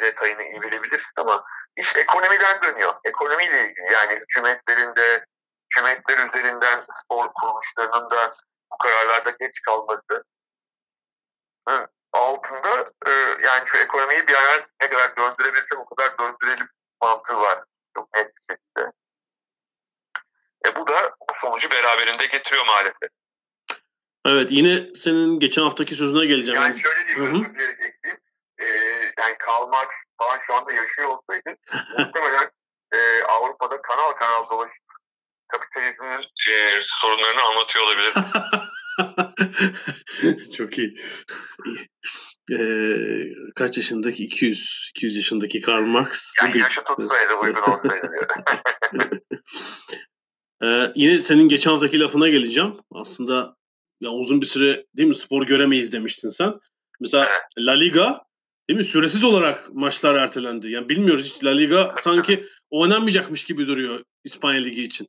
detayını 0.01 0.43
iyi 0.43 0.63
bilebilirsin 0.63 1.13
ama 1.17 1.45
iş 1.77 1.97
ekonomiden 1.97 2.63
dönüyor. 2.63 2.95
Ekonomiyle 3.05 3.69
ilgili. 3.69 3.93
Yani 3.93 4.13
hükümetlerin 4.13 4.97
de 4.97 5.25
hükümetler 5.65 6.27
üzerinden 6.27 6.81
spor 7.05 7.33
kuruluşlarının 7.33 8.11
da 8.11 8.33
bu 8.73 8.79
kararlarda 8.79 9.31
geç 9.31 9.63
kalması 9.63 10.25
Hı, 11.69 11.87
altında 12.13 12.93
e, 13.07 13.11
yani 13.43 13.63
şu 13.67 13.77
ekonomiyi 13.77 14.27
bir 14.27 14.35
ara 14.35 14.67
ne 14.81 14.91
kadar 14.91 15.17
döndürebilirsek 15.17 15.79
o 15.79 15.95
kadar 15.95 16.19
döndürelim 16.19 16.69
mantığı 17.03 17.37
var. 17.37 17.65
Çok 17.95 18.15
net 18.15 18.27
bir 18.37 18.55
şekilde. 18.55 18.93
E 20.67 20.75
bu 20.77 20.87
da 20.87 21.15
sonucu 21.41 21.71
beraberinde 21.71 22.27
getiriyor 22.27 22.67
maalesef. 22.67 23.11
Evet 24.27 24.51
yine 24.51 24.95
senin 24.95 25.41
geçen 25.41 25.63
haftaki 25.63 25.95
sözüne 25.95 26.27
geleceğim. 26.27 26.63
Yani 26.63 26.79
şöyle 26.81 27.07
diyeyim, 27.07 27.25
özür 27.27 27.55
dileyerek 27.55 27.81
ekleyeyim. 27.81 28.21
Ee, 28.59 28.67
yani 29.19 29.37
Karl 29.39 29.67
Marx 29.69 29.89
falan 30.19 30.39
şu 30.47 30.55
anda 30.55 30.73
yaşıyor 30.73 31.09
olsaydı 31.09 31.57
muhtemelen 31.99 32.51
e, 32.93 33.23
Avrupa'da 33.23 33.83
kanal 33.83 34.13
kanal 34.13 34.51
dolaşıp 34.51 34.85
kapitalizmin 35.49 36.23
e, 36.51 36.81
sorunlarını 37.03 37.43
anlatıyor 37.43 37.85
olabilir. 37.85 38.13
Çok 40.57 40.79
iyi. 40.79 40.95
Ee, 42.53 43.25
kaç 43.57 43.77
yaşındaki? 43.77 44.25
200 44.25 44.91
200 44.97 45.17
yaşındaki 45.17 45.61
Karl 45.61 45.83
Marx. 45.83 46.31
Yani 46.41 46.51
Bugün- 46.51 46.61
yaşı 46.63 46.81
tutsaydı, 46.85 47.35
uygun 47.35 47.61
olsaydı. 47.63 48.29
Ee, 50.63 50.93
yine 50.95 51.19
senin 51.19 51.49
geçen 51.49 51.71
haftaki 51.71 52.01
lafına 52.01 52.29
geleceğim. 52.29 52.77
Aslında 52.93 53.57
ya 54.01 54.11
uzun 54.11 54.41
bir 54.41 54.47
süre 54.47 54.87
değil 54.97 55.09
mi 55.09 55.15
spor 55.15 55.47
göremeyiz 55.47 55.93
demiştin 55.93 56.29
sen. 56.29 56.55
Mesela. 57.01 57.29
La 57.59 57.73
Liga 57.73 58.23
değil 58.69 58.79
mi 58.79 58.85
süresiz 58.85 59.25
olarak 59.25 59.75
maçlar 59.75 60.15
ertelendi. 60.15 60.71
Yani 60.71 60.89
bilmiyoruz 60.89 61.35
hiç 61.35 61.45
La 61.45 61.51
Liga 61.51 61.95
sanki 62.03 62.45
oynanmayacakmış 62.71 63.45
gibi 63.45 63.67
duruyor 63.67 64.05
İspanya 64.25 64.61
Ligi 64.61 64.83
için. 64.83 65.09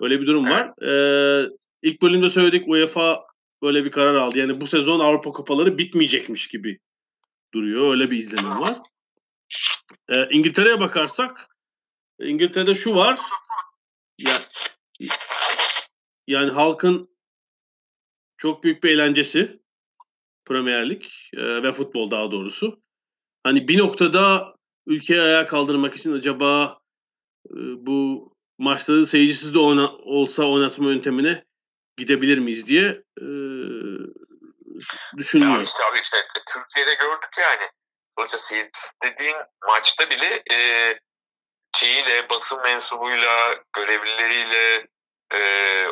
Öyle 0.00 0.20
bir 0.20 0.26
durum 0.26 0.50
var. 0.50 0.82
Ee, 0.82 1.48
ilk 1.82 2.02
bölümde 2.02 2.30
söyledik 2.30 2.68
UEFA 2.68 3.24
böyle 3.62 3.84
bir 3.84 3.90
karar 3.90 4.14
aldı. 4.14 4.38
Yani 4.38 4.60
bu 4.60 4.66
sezon 4.66 5.00
Avrupa 5.00 5.30
Kupaları 5.30 5.78
bitmeyecekmiş 5.78 6.48
gibi 6.48 6.78
duruyor. 7.54 7.90
Öyle 7.90 8.10
bir 8.10 8.18
izlenim 8.18 8.60
var. 8.60 8.78
Ee, 10.08 10.28
İngiltere'ye 10.30 10.80
bakarsak 10.80 11.48
İngiltere'de 12.20 12.74
şu 12.74 12.94
var. 12.94 13.18
Ya, 14.18 14.42
yani 16.26 16.50
halkın 16.50 17.10
çok 18.36 18.64
büyük 18.64 18.82
bir 18.84 18.90
eğlencesi 18.90 19.62
Premier 20.44 20.90
Lig 20.90 21.04
e, 21.36 21.62
ve 21.62 21.72
futbol 21.72 22.10
daha 22.10 22.30
doğrusu. 22.30 22.82
Hani 23.42 23.68
bir 23.68 23.78
noktada 23.78 24.52
ülkeyi 24.86 25.20
ayağa 25.20 25.46
kaldırmak 25.46 25.96
için 25.96 26.12
acaba 26.12 26.80
e, 27.50 27.56
bu 27.86 28.28
maçları 28.58 29.06
seyircisiz 29.06 29.54
de 29.54 29.58
oyna, 29.58 29.92
olsa 29.96 30.44
oynatma 30.44 30.90
yöntemine 30.90 31.44
gidebilir 31.96 32.38
miyiz 32.38 32.66
diye 32.66 33.02
e, 33.20 33.24
Ya 33.24 35.18
düşünüyor. 35.18 35.62
işte 35.64 35.78
abi 35.92 35.98
işte 36.02 36.16
Türkiye'de 36.52 36.94
gördük 36.94 37.30
yani. 37.40 37.70
Sonuçta 38.18 38.38
seyirci 38.48 38.70
dediğin 39.04 39.36
maçta 39.68 40.10
bile 40.10 40.42
e, 40.52 40.56
şeyiyle, 41.76 42.28
basın 42.28 42.62
mensubuyla, 42.62 43.56
görevlileriyle, 43.76 44.86
e, 45.32 45.40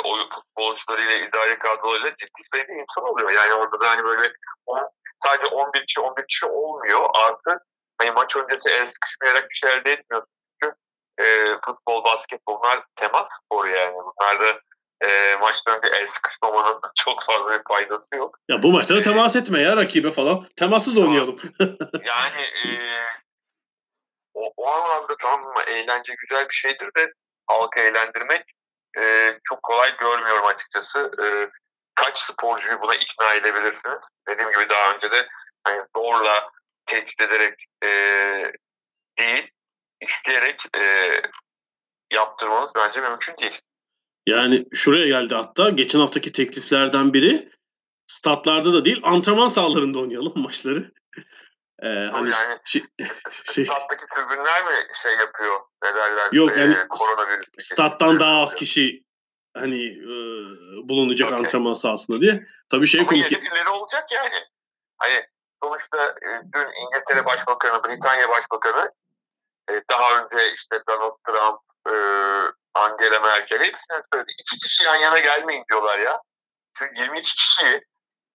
oyun 0.05 0.29
futbolcularıyla, 0.29 1.15
idare 1.15 1.59
kadrolarıyla 1.59 2.11
ciddi 2.11 2.43
sayıda 2.53 2.73
insan 2.73 3.05
oluyor. 3.05 3.31
Yani 3.31 3.55
orada 3.55 3.81
da 3.81 3.91
hani 3.91 4.05
böyle 4.05 4.33
on, 4.67 4.89
sadece 5.25 5.47
11 5.47 5.87
kişi 5.87 6.01
11 6.01 6.27
kişi 6.27 6.47
olmuyor. 6.47 7.11
Artı 7.15 7.59
hani 7.99 8.11
maç 8.11 8.37
öncesi 8.37 8.69
el 8.69 8.87
sıkışmayarak 8.87 9.51
bir 9.51 9.55
şey 9.55 9.73
elde 9.73 9.93
etmiyorsun. 9.93 10.31
Çünkü 10.63 10.77
e, 11.19 11.57
futbol, 11.67 12.05
basketbol 12.05 12.61
bunlar 12.63 12.85
temas 12.97 13.29
sporu 13.45 13.69
yani. 13.69 13.95
Bunlarda 13.95 14.61
e, 15.01 15.37
maçtan 15.41 15.77
önce 15.77 15.97
el 15.97 16.07
sıkışmamanın 16.07 16.81
çok 16.95 17.23
fazla 17.23 17.59
bir 17.59 17.65
faydası 17.69 18.17
yok. 18.17 18.39
Ya 18.49 18.63
bu 18.63 18.73
maçta 18.73 18.97
da 18.97 19.03
temas 19.03 19.37
etme 19.37 19.61
ya 19.61 19.77
rakibe 19.77 20.11
falan. 20.11 20.45
Temassız 20.57 20.97
oynayalım. 20.99 21.37
Yani 22.05 22.43
e, 22.65 22.69
o, 24.37 24.53
o 24.57 24.67
anlamda 24.71 25.17
tamam 25.17 25.41
mı 25.41 25.63
eğlence 25.67 26.15
güzel 26.19 26.49
bir 26.49 26.55
şeydir 26.55 26.91
de 26.97 27.13
halkı 27.47 27.81
eğlendirmek 27.81 28.45
e, 28.99 29.35
çok 29.45 29.63
kolay 29.63 29.97
görmüyorum 29.97 30.47
açıkçası. 30.47 31.11
E, 31.23 31.27
kaç 31.95 32.19
sporcuyu 32.19 32.81
buna 32.81 32.95
ikna 32.95 33.35
edebilirsiniz? 33.35 34.01
Dediğim 34.29 34.51
gibi 34.51 34.69
daha 34.69 34.95
önce 34.95 35.11
de 35.11 35.27
hani 35.65 35.83
zorla 35.97 36.51
tehdit 36.87 37.21
ederek 37.21 37.65
e, 37.83 37.89
değil, 39.19 39.51
isteyerek 40.01 40.63
e, 40.77 41.13
yaptırmanız 42.13 42.71
bence 42.77 43.01
mümkün 43.01 43.37
değil. 43.37 43.61
Yani 44.27 44.67
şuraya 44.75 45.07
geldi 45.07 45.35
hatta. 45.35 45.71
Geçen 45.71 46.01
haftaki 46.01 46.33
tekliflerden 46.33 47.13
biri 47.13 47.53
statlarda 48.07 48.73
da 48.73 48.85
değil 48.85 49.01
antrenman 49.03 49.49
sahalarında 49.49 49.99
oynayalım 49.99 50.33
maçları. 50.43 50.93
Ee, 51.83 51.89
hani 51.89 52.31
yani 52.31 52.59
şey, 52.65 52.85
şey, 53.53 53.65
Stattaki 53.65 54.07
tribünler 54.15 54.65
mi 54.65 54.87
şey 55.03 55.13
yapıyor? 55.17 55.61
Ne 55.85 55.95
derler? 55.95 56.29
Yok, 56.33 56.57
e, 56.57 56.61
yani 56.61 56.89
koronavirüs. 56.89 57.49
stat'tan 57.59 58.21
daha 58.21 58.43
az 58.43 58.55
kişi 58.55 59.05
hani 59.57 59.87
e, 59.87 60.09
bulunacak 60.89 61.29
Okey. 61.33 61.39
antrenman 61.39 61.73
sahasında 61.73 62.21
diye. 62.21 62.47
Tabii 62.71 62.87
şey 62.87 63.01
Ama 63.01 63.09
komik. 63.09 63.31
birileri 63.31 63.69
olacak 63.69 64.13
yani. 64.13 64.45
Hani 64.99 65.25
sonuçta 65.63 66.09
e, 66.09 66.29
dün 66.53 66.69
İngiltere 66.83 67.25
Başbakanı, 67.25 67.85
Britanya 67.85 68.29
Başbakanı 68.29 68.93
e, 69.71 69.73
daha 69.91 70.23
önce 70.23 70.53
işte 70.55 70.83
Donald 70.89 71.17
Trump, 71.27 71.61
e, 71.89 71.95
Angela 72.75 73.21
Merkel 73.21 73.59
hepsine 73.61 74.01
söyledi. 74.13 74.33
İki 74.39 74.59
kişi 74.59 74.85
yan 74.85 74.97
yana 74.97 75.19
gelmeyin 75.19 75.65
diyorlar 75.71 75.99
ya. 75.99 76.21
Çünkü 76.79 77.01
22 77.01 77.35
kişiyi 77.37 77.83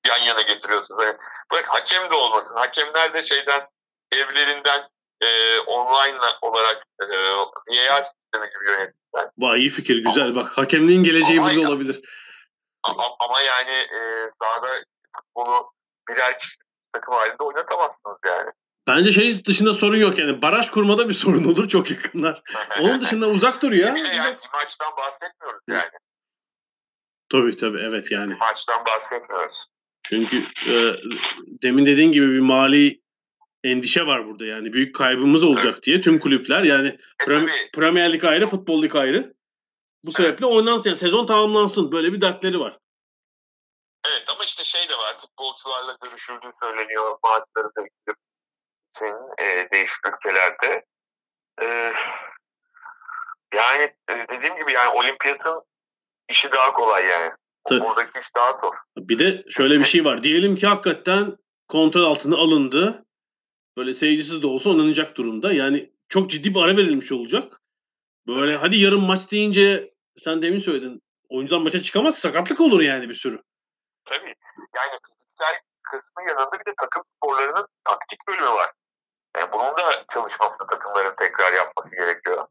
yan 0.07 0.21
yana 0.21 0.41
getiriyorsunuz. 0.41 1.03
Yani 1.03 1.17
bırak 1.51 1.67
hakem 1.67 2.09
de 2.09 2.15
olmasın. 2.15 2.55
Hakemler 2.55 3.13
de 3.13 3.21
şeyden 3.21 3.67
evlerinden 4.11 4.89
e, 5.21 5.59
online 5.59 6.19
olarak 6.41 6.83
e, 7.01 7.05
VAR 7.07 8.03
sistemi 8.03 8.49
gibi 8.53 8.65
yönetirler. 8.71 9.29
Vay 9.37 9.59
iyi 9.59 9.69
fikir 9.69 10.03
güzel. 10.03 10.35
Bak 10.35 10.57
hakemliğin 10.57 11.03
geleceği 11.03 11.39
Ama 11.39 11.47
burada 11.47 11.61
ya- 11.61 11.67
olabilir. 11.69 12.01
Ama, 12.83 13.03
ama 13.19 13.41
yani 13.41 13.71
e, 13.71 14.29
sahada 14.41 14.67
futbolu 15.15 15.71
birer 16.09 16.39
kişi 16.39 16.57
takım 16.93 17.13
halinde 17.13 17.43
oynatamazsınız 17.43 18.17
yani. 18.25 18.51
Bence 18.87 19.11
şey 19.11 19.45
dışında 19.45 19.73
sorun 19.73 19.97
yok 19.97 20.17
yani. 20.19 20.41
Baraj 20.41 20.69
kurmada 20.69 21.09
bir 21.09 21.13
sorun 21.13 21.43
olur 21.43 21.67
çok 21.67 21.91
yakınlar. 21.91 22.41
Onun 22.79 23.01
dışında 23.01 23.27
uzak 23.27 23.61
dur 23.61 23.71
ya. 23.71 23.87
Yani 23.87 24.03
bir 24.03 24.49
maçtan 24.53 24.97
bahsetmiyoruz 24.97 25.61
yani. 25.67 25.91
Tabii 27.29 27.55
tabii 27.55 27.79
evet 27.79 28.11
yani. 28.11 28.35
Maçtan 28.35 28.85
bahsetmiyoruz. 28.85 29.65
Çünkü 30.03 30.45
e, 30.67 30.73
demin 31.61 31.85
dediğin 31.85 32.11
gibi 32.11 32.31
bir 32.31 32.39
mali 32.39 33.01
endişe 33.63 34.07
var 34.07 34.27
burada 34.27 34.45
yani. 34.45 34.73
Büyük 34.73 34.95
kaybımız 34.95 35.43
olacak 35.43 35.83
diye 35.83 36.01
tüm 36.01 36.19
kulüpler 36.19 36.63
yani 36.63 36.87
E 36.87 37.25
tabii 37.25 37.51
Premier 37.73 38.13
Lig 38.13 38.23
ayrı, 38.23 38.47
Futbol 38.47 38.81
Lig 38.83 38.95
ayrı. 38.95 39.33
Bu 40.03 40.11
sebeple 40.11 40.45
oynansın 40.45 40.89
yani 40.89 40.99
sezon 40.99 41.25
tamamlansın. 41.25 41.91
Böyle 41.91 42.13
bir 42.13 42.21
dertleri 42.21 42.59
var. 42.59 42.77
Evet 44.07 44.29
ama 44.29 44.43
işte 44.43 44.63
şey 44.63 44.89
de 44.89 44.93
var. 44.93 45.17
Futbolcularla 45.17 45.97
görüşüldüğü 46.03 46.51
söyleniyor. 46.59 47.17
Maaşları 47.23 47.75
da 47.77 47.81
gidip 47.81 48.17
için 48.95 49.45
e, 49.45 49.67
değişik 49.71 50.05
ülkelerde. 50.05 50.85
E, 51.61 51.93
yani 53.55 53.95
e, 54.09 54.13
dediğim 54.29 54.55
gibi 54.55 54.71
yani 54.71 54.89
olimpiyatın 54.89 55.63
işi 56.29 56.51
daha 56.51 56.73
kolay 56.73 57.05
yani. 57.05 57.31
Tabii. 57.69 57.81
Buradaki 57.81 58.19
iş 58.19 58.35
daha 58.35 58.51
zor. 58.61 58.75
Bir 58.97 59.19
de 59.19 59.43
şöyle 59.49 59.79
bir 59.79 59.83
şey 59.83 60.05
var. 60.05 60.23
Diyelim 60.23 60.55
ki 60.55 60.67
hakikaten 60.67 61.37
kontrol 61.67 62.03
altına 62.03 62.37
alındı. 62.37 63.05
Böyle 63.77 63.93
seyircisiz 63.93 64.43
de 64.43 64.47
olsa 64.47 64.69
oynanacak 64.69 65.17
durumda. 65.17 65.53
Yani 65.53 65.91
çok 66.09 66.29
ciddi 66.29 66.55
bir 66.55 66.59
ara 66.59 66.77
verilmiş 66.77 67.11
olacak. 67.11 67.61
Böyle 68.27 68.57
hadi 68.57 68.77
yarın 68.77 69.01
maç 69.01 69.31
deyince 69.31 69.93
sen 70.15 70.41
demin 70.41 70.59
söyledin. 70.59 71.01
Oyuncular 71.29 71.61
maça 71.61 71.81
çıkamaz. 71.81 72.17
Sakatlık 72.17 72.61
olur 72.61 72.81
yani 72.81 73.09
bir 73.09 73.13
sürü. 73.13 73.41
Tabii. 74.05 74.35
Yani 74.75 74.99
fiziksel 75.07 75.55
kısmı 75.83 76.29
yanında 76.29 76.51
bir 76.51 76.65
de 76.71 76.73
takım 76.81 77.03
sporlarının 77.15 77.67
taktik 77.83 78.19
bölümü 78.27 78.49
var. 78.49 78.71
Yani 79.37 79.51
bunun 79.51 79.77
da 79.77 80.05
çalışmasını 80.13 80.67
takımların 80.67 81.15
tekrar 81.15 81.53
yapması 81.53 81.95
gerekiyor. 81.95 82.47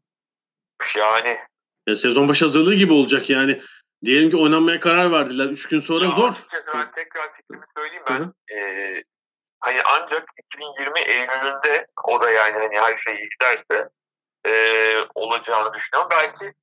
Yani 0.97 1.39
Ya 1.87 1.95
sezon 1.95 2.27
başı 2.27 2.45
hazırlığı 2.45 2.73
gibi 2.73 2.93
olacak 2.93 3.29
yani. 3.29 3.61
Diyelim 4.05 4.29
ki 4.29 4.37
oynanmaya 4.37 4.79
karar 4.79 5.11
verdiler. 5.11 5.45
Üç 5.49 5.67
gün 5.67 5.79
sonra 5.79 6.05
Ya 6.05 6.11
zor. 6.11 6.33
ben 6.73 6.91
tekrar 6.91 7.33
fikrimi 7.33 7.65
söyleyeyim 7.77 8.03
ben. 8.09 8.19
hı. 8.19 8.33
Eee, 8.51 9.03
hani 9.59 9.81
ancak 9.83 10.29
2020 10.53 10.99
Eylül'ünde 10.99 11.85
o 12.03 12.21
da 12.21 12.31
yani 12.31 12.53
hani 12.59 12.79
her 12.79 12.97
şey 12.97 13.15
iyi 13.15 13.29
giderse 13.29 13.89
eee, 14.47 15.05
olacağını 15.15 15.73
düşünüyorum. 15.73 16.09
Belki 16.11 16.53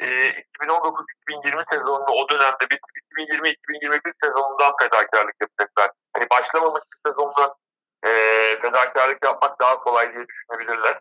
eee 0.00 0.44
2019-2020 0.62 1.64
sezonunu 1.70 2.10
o 2.10 2.28
dönemde 2.28 2.70
bir 2.70 2.78
2020-2021 3.18 4.12
sezonundan 4.24 4.72
fedakarlık 4.80 5.34
yapacaklar. 5.40 5.90
Hani 6.16 6.26
başlamamış 6.30 6.82
bir 6.92 7.10
sezondan 7.10 7.50
eee 8.04 8.58
fedakarlık 8.60 9.24
yapmak 9.24 9.60
daha 9.60 9.80
kolay 9.80 10.14
diye 10.14 10.24
düşünebilirler. 10.28 11.00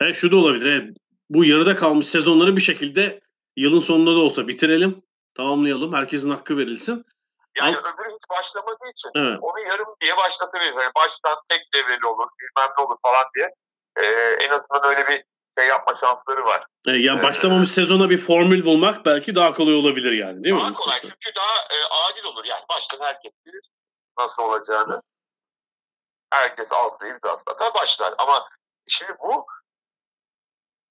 E, 0.00 0.14
şu 0.14 0.32
da 0.32 0.36
olabilir. 0.36 0.66
evet. 0.82 0.96
Bu 1.30 1.44
yarıda 1.44 1.76
kalmış 1.76 2.06
sezonları 2.06 2.56
bir 2.56 2.60
şekilde 2.60 3.20
yılın 3.56 3.80
sonunda 3.80 4.14
da 4.14 4.18
olsa 4.18 4.48
bitirelim. 4.48 5.02
Tamamlayalım. 5.34 5.94
Herkesin 5.94 6.30
hakkı 6.30 6.56
verilsin. 6.56 7.04
Yani 7.58 7.76
Al- 7.76 7.80
öbürü 7.80 8.14
hiç 8.14 8.30
başlamadığı 8.30 8.90
için 8.90 9.10
Evet. 9.16 9.38
onu 9.42 9.60
yarım 9.60 9.88
diye 10.00 10.16
başlatabiliriz. 10.16 10.76
Yani 10.76 10.92
baştan 10.96 11.36
tek 11.48 11.60
devreli 11.74 12.06
olur, 12.06 12.28
bilmem 12.40 12.70
ne 12.78 12.84
olur 12.84 12.96
falan 13.02 13.24
diye. 13.36 13.50
Eee, 13.98 14.36
en 14.40 14.50
azından 14.50 14.84
öyle 14.90 15.08
bir 15.08 15.24
şey 15.58 15.68
yapma 15.68 15.94
şansları 15.94 16.44
var. 16.44 16.66
E, 16.88 16.90
yani 16.92 17.20
Ee, 17.20 17.22
başlamamış 17.22 17.70
sezona 17.70 18.10
bir 18.10 18.18
formül 18.18 18.64
bulmak 18.64 19.06
belki 19.06 19.34
daha 19.34 19.52
kolay 19.52 19.74
olabilir 19.74 20.12
yani 20.12 20.44
değil 20.44 20.54
mi? 20.54 20.60
daha 20.60 20.72
kolay 20.72 21.00
çünkü 21.02 21.36
daha 21.36 21.54
e, 21.60 21.76
adil 22.10 22.24
olur. 22.24 22.44
Yani 22.44 22.64
baştan 22.70 23.00
herkes 23.00 23.32
bilir 23.46 23.68
nasıl 24.18 24.42
olacağını. 24.42 25.02
Herkes 26.30 26.72
altına 26.72 27.08
imzası 27.08 27.42
atar 27.50 27.74
başlar. 27.74 28.14
Ama 28.18 28.48
şimdi 28.88 29.12
bu 29.22 29.46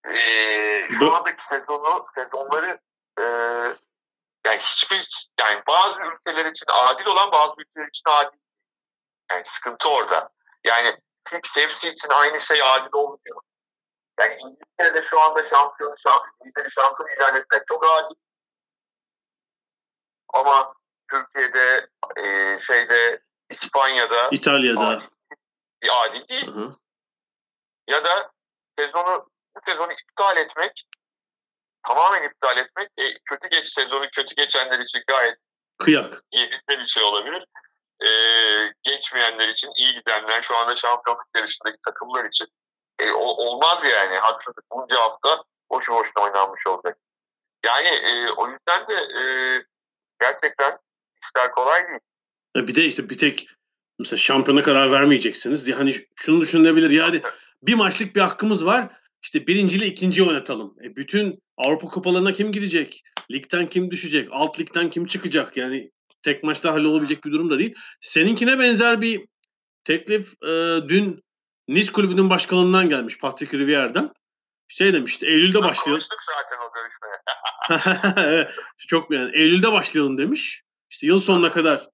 e, 0.07 0.87
şu 0.89 1.15
andaki 1.15 1.43
sezonu 1.43 2.05
sezonları 2.15 2.79
e, 3.19 3.23
yani 4.45 4.59
hiçbir 4.59 5.29
yani 5.39 5.63
bazı 5.67 6.03
ülkeler 6.03 6.45
için 6.45 6.65
adil 6.69 7.05
olan 7.05 7.31
bazı 7.31 7.53
ülkeler 7.57 7.87
için 7.87 8.09
adil. 8.09 8.37
Yani 9.31 9.43
sıkıntı 9.45 9.89
orada. 9.89 10.29
Yani 10.63 10.97
Fix 11.27 11.55
hepsi 11.55 11.89
için 11.89 12.09
aynı 12.09 12.39
şey 12.39 12.63
adil 12.63 12.89
olmuyor. 12.93 13.41
Yani 14.19 14.37
İngiltere'de 14.39 15.01
şu 15.01 15.21
anda 15.21 15.43
şampiyon, 15.43 15.95
şampiyon, 15.95 16.35
İngiltere 16.41 16.69
şampiyon 16.69 17.09
ilan 17.17 17.35
etmek 17.35 17.67
çok 17.67 17.85
adil. 17.85 18.15
Ama 20.33 20.73
Türkiye'de, 21.11 21.87
e, 22.17 22.59
şeyde, 22.59 23.21
İspanya'da 23.49 24.29
İtalya'da. 24.31 24.87
adil, 24.87 25.07
bir 25.81 26.05
adil 26.05 26.27
değil. 26.27 26.47
Hı 26.47 26.51
hı. 26.51 26.75
Ya 27.87 28.03
da 28.03 28.31
sezonu 28.79 29.29
sezonu 29.65 29.91
iptal 29.93 30.37
etmek, 30.37 30.85
tamamen 31.87 32.23
iptal 32.29 32.57
etmek, 32.57 32.89
e, 32.97 33.03
kötü 33.25 33.49
geç 33.49 33.67
sezonu 33.73 34.05
kötü 34.15 34.35
geçenler 34.35 34.79
için 34.79 35.01
gayet 35.07 35.37
Kıyak. 35.77 36.23
yerinde 36.31 36.79
bir 36.79 36.85
şey 36.85 37.03
olabilir. 37.03 37.45
E, 38.05 38.09
geçmeyenler 38.83 39.49
için, 39.49 39.71
iyi 39.77 39.93
gidenler, 39.93 40.41
şu 40.41 40.57
anda 40.57 40.75
şampiyonluk 40.75 41.25
yarışındaki 41.35 41.77
takımlar 41.85 42.25
için 42.25 42.47
e, 42.99 43.11
o- 43.11 43.45
olmaz 43.45 43.85
yani. 43.85 44.17
Haksızlık 44.17 44.65
bunca 44.71 44.99
hafta 44.99 45.43
boşu 45.71 45.93
boşuna 45.93 46.23
oynanmış 46.23 46.67
olacak. 46.67 46.97
Yani 47.65 47.87
e, 47.87 48.29
o 48.31 48.47
yüzden 48.49 48.87
de 48.87 48.93
e, 48.93 49.21
gerçekten 50.21 50.77
işler 51.23 51.51
kolay 51.51 51.87
değil. 51.87 51.99
E, 52.55 52.67
bir 52.67 52.75
de 52.75 52.85
işte 52.85 53.09
bir 53.09 53.17
tek 53.17 53.47
mesela 53.99 54.17
şampiyona 54.17 54.61
karar 54.63 54.91
vermeyeceksiniz. 54.91 55.77
Hani 55.77 56.07
şunu 56.15 56.41
düşünülebilir 56.41 56.89
yani 56.89 57.21
bir 57.63 57.73
maçlık 57.75 58.15
bir 58.15 58.21
hakkımız 58.21 58.65
var. 58.65 58.89
İşte 59.23 59.47
birinci 59.47 59.77
ile 59.77 59.87
ikinciyi 59.87 60.27
oynatalım. 60.27 60.75
E, 60.83 60.95
bütün 60.95 61.39
Avrupa 61.57 61.87
kupalarına 61.87 62.33
kim 62.33 62.51
gidecek? 62.51 63.03
Ligden 63.31 63.69
kim 63.69 63.91
düşecek? 63.91 64.29
Alt 64.31 64.59
ligden 64.59 64.89
kim 64.89 65.05
çıkacak? 65.05 65.57
Yani 65.57 65.91
tek 66.23 66.43
maçta 66.43 66.73
hallolabilecek 66.73 67.23
bir 67.25 67.31
durum 67.31 67.49
da 67.49 67.59
değil. 67.59 67.75
Seninkine 68.01 68.59
benzer 68.59 69.01
bir 69.01 69.25
teklif 69.83 70.43
e, 70.43 70.79
dün 70.89 71.23
Nice 71.69 71.91
kulübünün 71.91 72.29
başkanından 72.29 72.89
gelmiş 72.89 73.17
Patrick 73.17 73.57
Rivier'den. 73.57 74.09
Şey 74.67 74.93
demişti 74.93 75.27
Eylül'de 75.27 75.63
başlayalım. 75.63 76.01
Konuştuk 76.01 76.19
zaten 76.27 76.57
o 76.65 76.71
görüşmeye. 76.73 78.49
Çok 78.87 79.11
yani 79.11 79.31
Eylül'de 79.35 79.71
başlayalım 79.71 80.17
demiş. 80.17 80.63
İşte 80.89 81.07
yıl 81.07 81.19
sonuna 81.19 81.51
kadar 81.51 81.87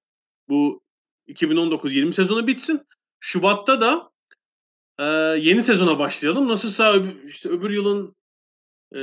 bu 0.48 0.82
2019-20 1.28 2.12
sezonu 2.12 2.46
bitsin. 2.46 2.86
Şubat'ta 3.20 3.80
da 3.80 4.10
e, 4.98 5.04
yeni 5.38 5.62
sezona 5.62 5.98
başlayalım. 5.98 6.48
Nasılsa 6.48 6.92
öbür, 6.92 7.24
işte 7.24 7.48
öbür 7.48 7.70
yılın 7.70 8.16
e, 8.92 9.00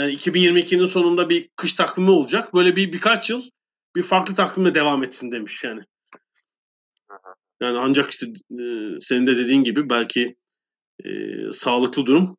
yani 0.00 0.12
2022'nin 0.12 0.86
sonunda 0.86 1.28
bir 1.28 1.48
kış 1.56 1.74
takvimi 1.74 2.10
olacak. 2.10 2.54
Böyle 2.54 2.76
bir 2.76 2.92
birkaç 2.92 3.30
yıl 3.30 3.42
bir 3.96 4.02
farklı 4.02 4.34
takvimle 4.34 4.74
devam 4.74 5.04
etsin 5.04 5.32
demiş 5.32 5.64
yani. 5.64 5.82
Yani 7.60 7.78
ancak 7.78 8.10
işte 8.10 8.26
e, 8.50 8.64
senin 9.00 9.26
de 9.26 9.36
dediğin 9.36 9.64
gibi 9.64 9.90
belki 9.90 10.36
e, 11.04 11.08
sağlıklı 11.52 12.06
durum 12.06 12.36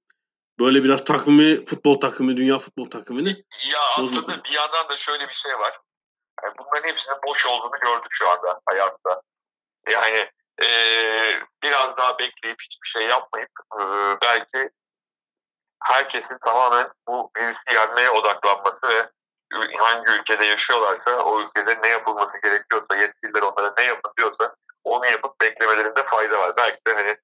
böyle 0.59 0.83
biraz 0.83 1.05
takvimi 1.05 1.65
futbol 1.65 1.99
takvimi 1.99 2.37
dünya 2.37 2.59
futbol 2.59 2.89
takvimini 2.89 3.29
Ya 3.71 3.79
aslında 3.93 4.15
Bozuldu. 4.15 4.41
bir 4.45 4.55
yandan 4.55 4.89
da 4.89 4.97
şöyle 4.97 5.25
bir 5.25 5.33
şey 5.33 5.51
var. 5.51 5.79
Yani 6.43 6.53
bunların 6.59 6.89
hepsinin 6.89 7.17
boş 7.27 7.45
olduğunu 7.45 7.79
gördük 7.83 8.09
şu 8.11 8.29
anda 8.29 8.61
hayatta. 8.65 9.21
Yani 9.91 10.29
eee, 10.61 11.43
biraz 11.63 11.97
daha 11.97 12.19
bekleyip 12.19 12.57
hiçbir 12.61 12.87
şey 12.87 13.07
yapmayıp 13.07 13.49
eee, 13.79 14.17
belki 14.21 14.69
herkesin 15.83 16.37
tamamen 16.45 16.89
bu 17.07 17.31
virüsü 17.37 17.73
yenmeye 17.73 18.09
odaklanması 18.09 18.87
ve 18.89 19.09
hangi 19.79 20.11
ülkede 20.11 20.45
yaşıyorlarsa 20.45 21.11
o 21.23 21.41
ülkede 21.41 21.81
ne 21.81 21.87
yapılması 21.87 22.41
gerekiyorsa 22.43 22.95
yetkililer 22.95 23.41
onlara 23.41 23.73
ne 23.77 23.83
yapın 23.83 24.11
diyorsa 24.17 24.55
onu 24.83 25.05
yapıp 25.05 25.41
beklemelerinde 25.41 26.03
fayda 26.05 26.39
var. 26.39 26.57
Belki 26.57 26.79
de 26.87 26.93
hani 26.93 27.17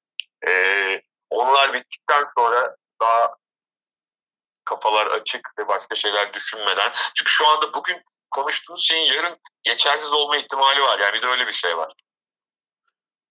eee, 0.47 1.01
onlar 1.29 1.73
bittikten 1.73 2.25
sonra 2.37 2.75
daha 3.01 3.35
kafalar 4.65 5.07
açık 5.07 5.49
ve 5.59 5.67
başka 5.67 5.95
şeyler 5.95 6.33
düşünmeden. 6.33 6.91
Çünkü 7.15 7.31
şu 7.31 7.47
anda 7.47 7.73
bugün 7.73 8.01
konuştuğumuz 8.31 8.87
şeyin 8.87 9.13
yarın 9.13 9.35
geçersiz 9.63 10.13
olma 10.13 10.37
ihtimali 10.37 10.81
var. 10.81 10.99
Yani 10.99 11.13
bir 11.13 11.21
de 11.21 11.27
öyle 11.27 11.47
bir 11.47 11.53
şey 11.53 11.77
var. 11.77 11.93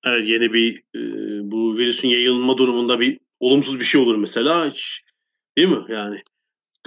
Evet 0.05 0.25
yeni 0.25 0.53
bir 0.53 0.79
e, 0.79 1.01
bu 1.51 1.77
virüsün 1.77 2.09
yayılma 2.09 2.59
durumunda 2.59 3.01
bir 3.01 3.21
olumsuz 3.41 3.81
bir 3.81 3.85
şey 3.85 4.01
olur 4.01 4.17
mesela 4.17 4.67
hiç 4.67 5.03
değil 5.57 5.69
mi 5.69 5.85
yani. 5.89 6.23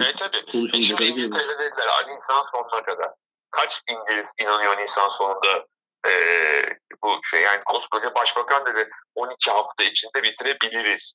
E 0.00 0.12
konuşulacak 0.52 0.82
şimdi 0.98 1.04
gibi. 1.14 1.20
İngiltere'de 1.20 1.58
dediler 1.58 1.86
"Aa, 1.86 2.02
Nisan 2.02 2.44
sonuna 2.52 2.82
kadar. 2.82 3.10
Kaç 3.50 3.82
İngiliz 3.90 4.28
inanıyor 4.40 4.76
Nisan 4.82 5.08
sonunda 5.08 5.66
Ee, 6.08 6.78
bu 7.02 7.20
şey 7.30 7.42
yani 7.42 7.60
koskoca 7.64 8.14
başbakan 8.14 8.66
dedi 8.66 8.90
12 9.14 9.50
hafta 9.50 9.84
içinde 9.84 10.22
bitirebiliriz. 10.22 11.14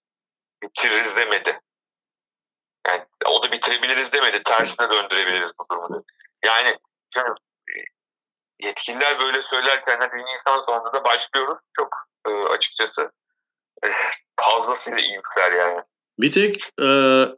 Bitiririz 0.64 1.16
demedi. 1.16 1.60
Yani 2.88 3.06
o 3.26 3.44
da 3.44 3.52
bitirebiliriz 3.52 4.14
demedi. 4.14 4.44
Tersine 4.44 4.90
döndürebiliriz 4.90 5.52
bu 5.60 5.76
durumu. 5.76 6.04
Yani 6.46 6.78
şimdi 7.14 7.28
e, 7.28 7.32
yetkililer 8.62 9.20
böyle 9.20 9.42
söylerken 9.42 9.98
hadi 10.00 10.18
Nisan 10.18 10.66
sonunda 10.66 10.94
da 10.94 11.04
başlıyoruz. 11.04 11.58
Çok 11.74 11.96
e, 12.28 12.32
açıkçası 12.32 13.12
e, 13.86 13.88
fazlasıyla 14.40 15.00
iyimser 15.00 15.52
yani. 15.52 15.82
Bir 16.20 16.32
tek 16.32 16.72
e, 16.82 16.88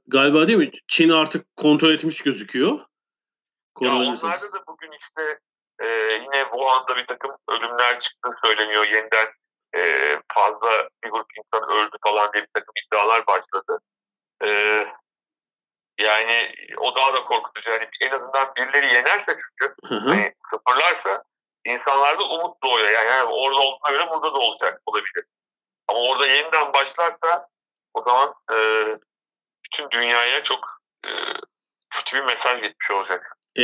galiba 0.07 0.47
değil 0.47 0.57
mi? 0.57 0.71
Çin 0.87 1.09
artık 1.09 1.55
kontrol 1.57 1.91
etmiş 1.91 2.21
gözüküyor. 2.21 2.79
Ya 3.81 3.91
onlarda 3.95 4.53
da 4.53 4.63
bugün 4.67 4.91
işte 4.91 5.39
e, 5.79 5.87
yine 6.13 6.43
Wuhan'da 6.43 6.97
bir 6.97 7.07
takım 7.07 7.31
ölümler 7.49 7.99
çıktığı 7.99 8.31
söyleniyor. 8.43 8.87
Yeniden 8.87 9.27
e, 9.75 9.81
fazla 10.33 10.89
bir 11.03 11.09
grup 11.09 11.27
insan 11.37 11.69
öldü 11.69 11.97
falan 12.03 12.33
diye 12.33 12.43
bir 12.43 12.49
takım 12.53 12.73
iddialar 12.85 13.27
başladı. 13.27 13.79
E, 14.43 14.47
yani 15.99 16.55
o 16.77 16.95
daha 16.95 17.13
da 17.13 17.23
korkutucu. 17.23 17.69
Yani 17.69 17.87
en 18.01 18.11
azından 18.11 18.55
birileri 18.55 18.93
yenerse 18.93 19.35
çünkü 19.35 19.75
Hı 19.85 19.95
hı. 19.95 20.09
hani 20.09 20.33
sıfırlarsa 20.49 21.23
insanlarda 21.65 22.23
umut 22.23 22.63
doğuyor. 22.63 22.89
Yani, 22.89 23.07
yani 23.09 23.29
orada 23.29 23.59
olduğuna 23.59 23.91
göre 23.91 24.09
burada 24.09 24.33
da 24.33 24.37
olacak 24.37 24.81
olabilir. 24.85 25.25
Ama 25.87 25.99
orada 25.99 26.27
yeniden 26.27 26.73
başlarsa 26.73 27.47
o 27.93 28.01
zaman 28.01 28.33
e, 28.51 28.85
bütün 29.65 29.91
dünyaya 29.91 30.43
çok 30.43 30.81
e, 31.05 31.09
kötü 31.89 32.17
bir 32.17 32.23
mesaj 32.23 32.61
gitmiş 32.61 32.91
olacak. 32.91 33.37
E, 33.59 33.63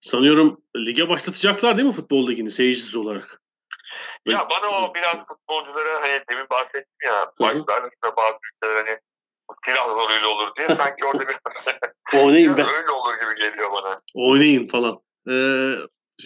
sanıyorum 0.00 0.62
lige 0.76 1.08
başlatacaklar 1.08 1.76
değil 1.76 1.88
mi 1.88 1.94
futbol 1.94 2.28
ligini 2.28 2.50
seyircisiz 2.50 2.96
olarak? 2.96 3.40
Ya 4.26 4.48
bana 4.50 4.70
o 4.70 4.94
biraz 4.94 5.26
futbolculara 5.26 6.02
hani 6.02 6.22
demin 6.30 6.50
bahsettim 6.50 6.96
ya 7.04 7.32
başta 7.40 7.72
arasında 7.72 8.16
bazı 8.16 8.38
ülkeler 8.54 8.84
hani 8.84 8.98
bu 9.50 9.54
silah 9.64 9.88
zoruyla 9.88 10.28
olur 10.28 10.48
diye 10.56 10.68
sanki 10.76 11.04
orada 11.04 11.22
biraz, 11.28 11.68
Oynayın 12.24 12.56
biraz 12.56 12.68
be. 12.68 12.72
öyle 12.72 12.90
olur 12.90 13.14
gibi 13.14 13.50
geliyor 13.50 13.72
bana. 13.72 14.00
Oynayın 14.14 14.66
falan. 14.66 14.98
Ee, 15.30 15.74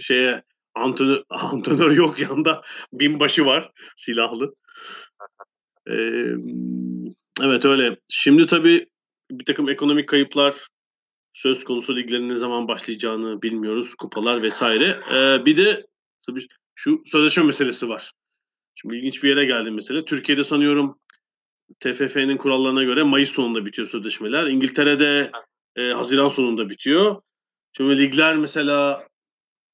şeye 0.03 0.43
antrenör, 0.75 1.23
antrenör 1.31 1.91
yok 1.91 2.19
yanında 2.19 2.63
binbaşı 2.93 3.47
var 3.47 3.71
silahlı. 3.97 4.55
Ee, 5.91 6.27
evet 7.43 7.65
öyle. 7.65 7.97
Şimdi 8.09 8.47
tabii 8.47 8.87
bir 9.31 9.45
takım 9.45 9.69
ekonomik 9.69 10.09
kayıplar 10.09 10.55
söz 11.33 11.65
konusu 11.65 11.97
liglerin 11.97 12.29
ne 12.29 12.35
zaman 12.35 12.69
başlayacağını 12.69 13.43
bilmiyoruz. 13.43 13.95
Kupalar 13.95 14.43
vesaire. 14.43 15.01
Ee, 15.11 15.45
bir 15.45 15.57
de 15.57 15.87
tabii 16.27 16.47
şu 16.75 17.03
sözleşme 17.07 17.43
meselesi 17.43 17.89
var. 17.89 18.13
Şimdi 18.75 18.97
ilginç 18.97 19.23
bir 19.23 19.29
yere 19.29 19.45
geldi 19.45 19.71
mesela. 19.71 20.05
Türkiye'de 20.05 20.45
sanıyorum 20.45 20.99
TFF'nin 21.81 22.37
kurallarına 22.37 22.83
göre 22.83 23.03
Mayıs 23.03 23.31
sonunda 23.31 23.67
bitiyor 23.67 23.89
sözleşmeler. 23.89 24.47
İngiltere'de 24.47 25.31
e, 25.77 25.83
Haziran 25.83 26.29
sonunda 26.29 26.71
bitiyor. 26.71 27.23
Şimdi 27.77 27.99
ligler 27.99 28.37
mesela 28.37 29.07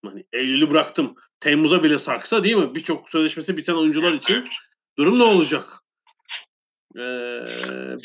hani 0.05 0.25
Eylül'ü 0.33 0.71
bıraktım. 0.71 1.15
Temmuz'a 1.41 1.83
bile 1.83 1.99
sarksa 1.99 2.45
değil 2.45 2.57
mi? 2.57 2.75
Birçok 2.75 3.11
sözleşmesi 3.11 3.57
biten 3.57 3.75
oyuncular 3.75 4.13
için 4.13 4.49
durum 4.99 5.19
ne 5.19 5.23
olacak? 5.23 5.81
Ee, 6.97 7.01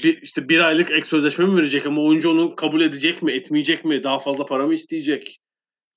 bir, 0.03 0.21
işte 0.21 0.49
bir 0.49 0.59
aylık 0.59 0.91
ek 0.91 1.05
sözleşme 1.05 1.45
mi 1.45 1.57
verecek 1.57 1.85
ama 1.85 2.01
oyuncu 2.01 2.31
onu 2.31 2.55
kabul 2.55 2.81
edecek 2.81 3.21
mi, 3.21 3.31
etmeyecek 3.31 3.85
mi? 3.85 4.03
Daha 4.03 4.19
fazla 4.19 4.45
para 4.45 4.65
mı 4.65 4.73
isteyecek? 4.73 5.39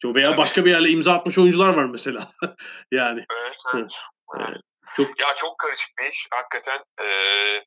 Şimdi 0.02 0.18
Veya 0.18 0.36
başka 0.36 0.64
bir 0.64 0.70
yerle 0.70 0.90
imza 0.90 1.12
atmış 1.12 1.38
oyuncular 1.38 1.68
var 1.68 1.84
mesela. 1.84 2.30
yani 2.92 3.24
Evet, 3.42 3.56
evet. 3.74 3.90
Evet. 4.38 4.60
çok 4.96 5.20
Ya 5.20 5.26
çok 5.40 5.58
karışık 5.58 5.88
bir 5.98 6.12
iş 6.12 6.26
hakikaten. 6.30 6.84
Ee, 7.02 7.64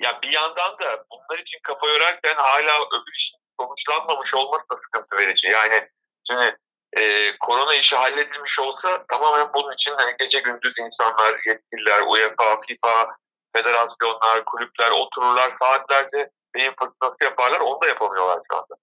ya 0.00 0.18
bir 0.22 0.32
yandan 0.32 0.78
da 0.78 1.04
bunlar 1.10 1.38
için 1.38 1.58
kafa 1.62 1.86
yorarken 1.86 2.34
hala 2.34 2.80
öbür 2.80 3.12
işin 3.16 3.38
sonuçlanmamış 3.60 4.34
olması 4.34 4.64
da 4.70 4.76
sıkıntı 4.76 5.16
verici. 5.16 5.46
Yani 5.46 5.88
şimdi 6.26 6.56
e, 6.96 7.32
korona 7.38 7.74
işi 7.74 7.96
halledilmiş 7.96 8.58
olsa 8.58 9.06
tamamen 9.06 9.52
bunun 9.54 9.72
için 9.74 9.92
hani 9.92 10.14
gece 10.18 10.40
gündüz 10.40 10.78
insanlar, 10.78 11.40
yetkililer, 11.46 12.00
UEFA, 12.00 12.60
FIFA, 12.60 13.16
federasyonlar, 13.52 14.44
kulüpler 14.44 14.90
otururlar 14.90 15.52
saatlerce 15.58 16.30
beyin 16.54 16.74
fırtınası 16.78 17.24
yaparlar. 17.24 17.60
Onu 17.60 17.80
da 17.80 17.86
yapamıyorlar 17.88 18.40
şu 18.50 18.56
anda. 18.56 18.74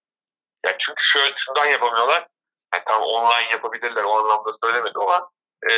Yani 0.65 0.75
çünkü 0.79 1.03
şöyle 1.03 1.33
şundan 1.37 1.65
yapamıyorlar. 1.65 2.27
Yani 2.73 2.83
tam 2.85 3.01
online 3.01 3.51
yapabilirler 3.51 4.03
o 4.03 4.17
anlamda 4.17 4.51
söylemedim 4.63 5.01
ama 5.01 5.29
e, 5.69 5.73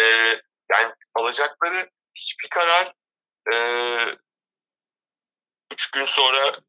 yani 0.71 0.93
alacakları 1.15 1.89
hiçbir 2.15 2.50
karar 2.50 2.93
e, 3.54 3.56
üç 5.73 5.91
gün 5.91 6.06
sonra 6.06 6.60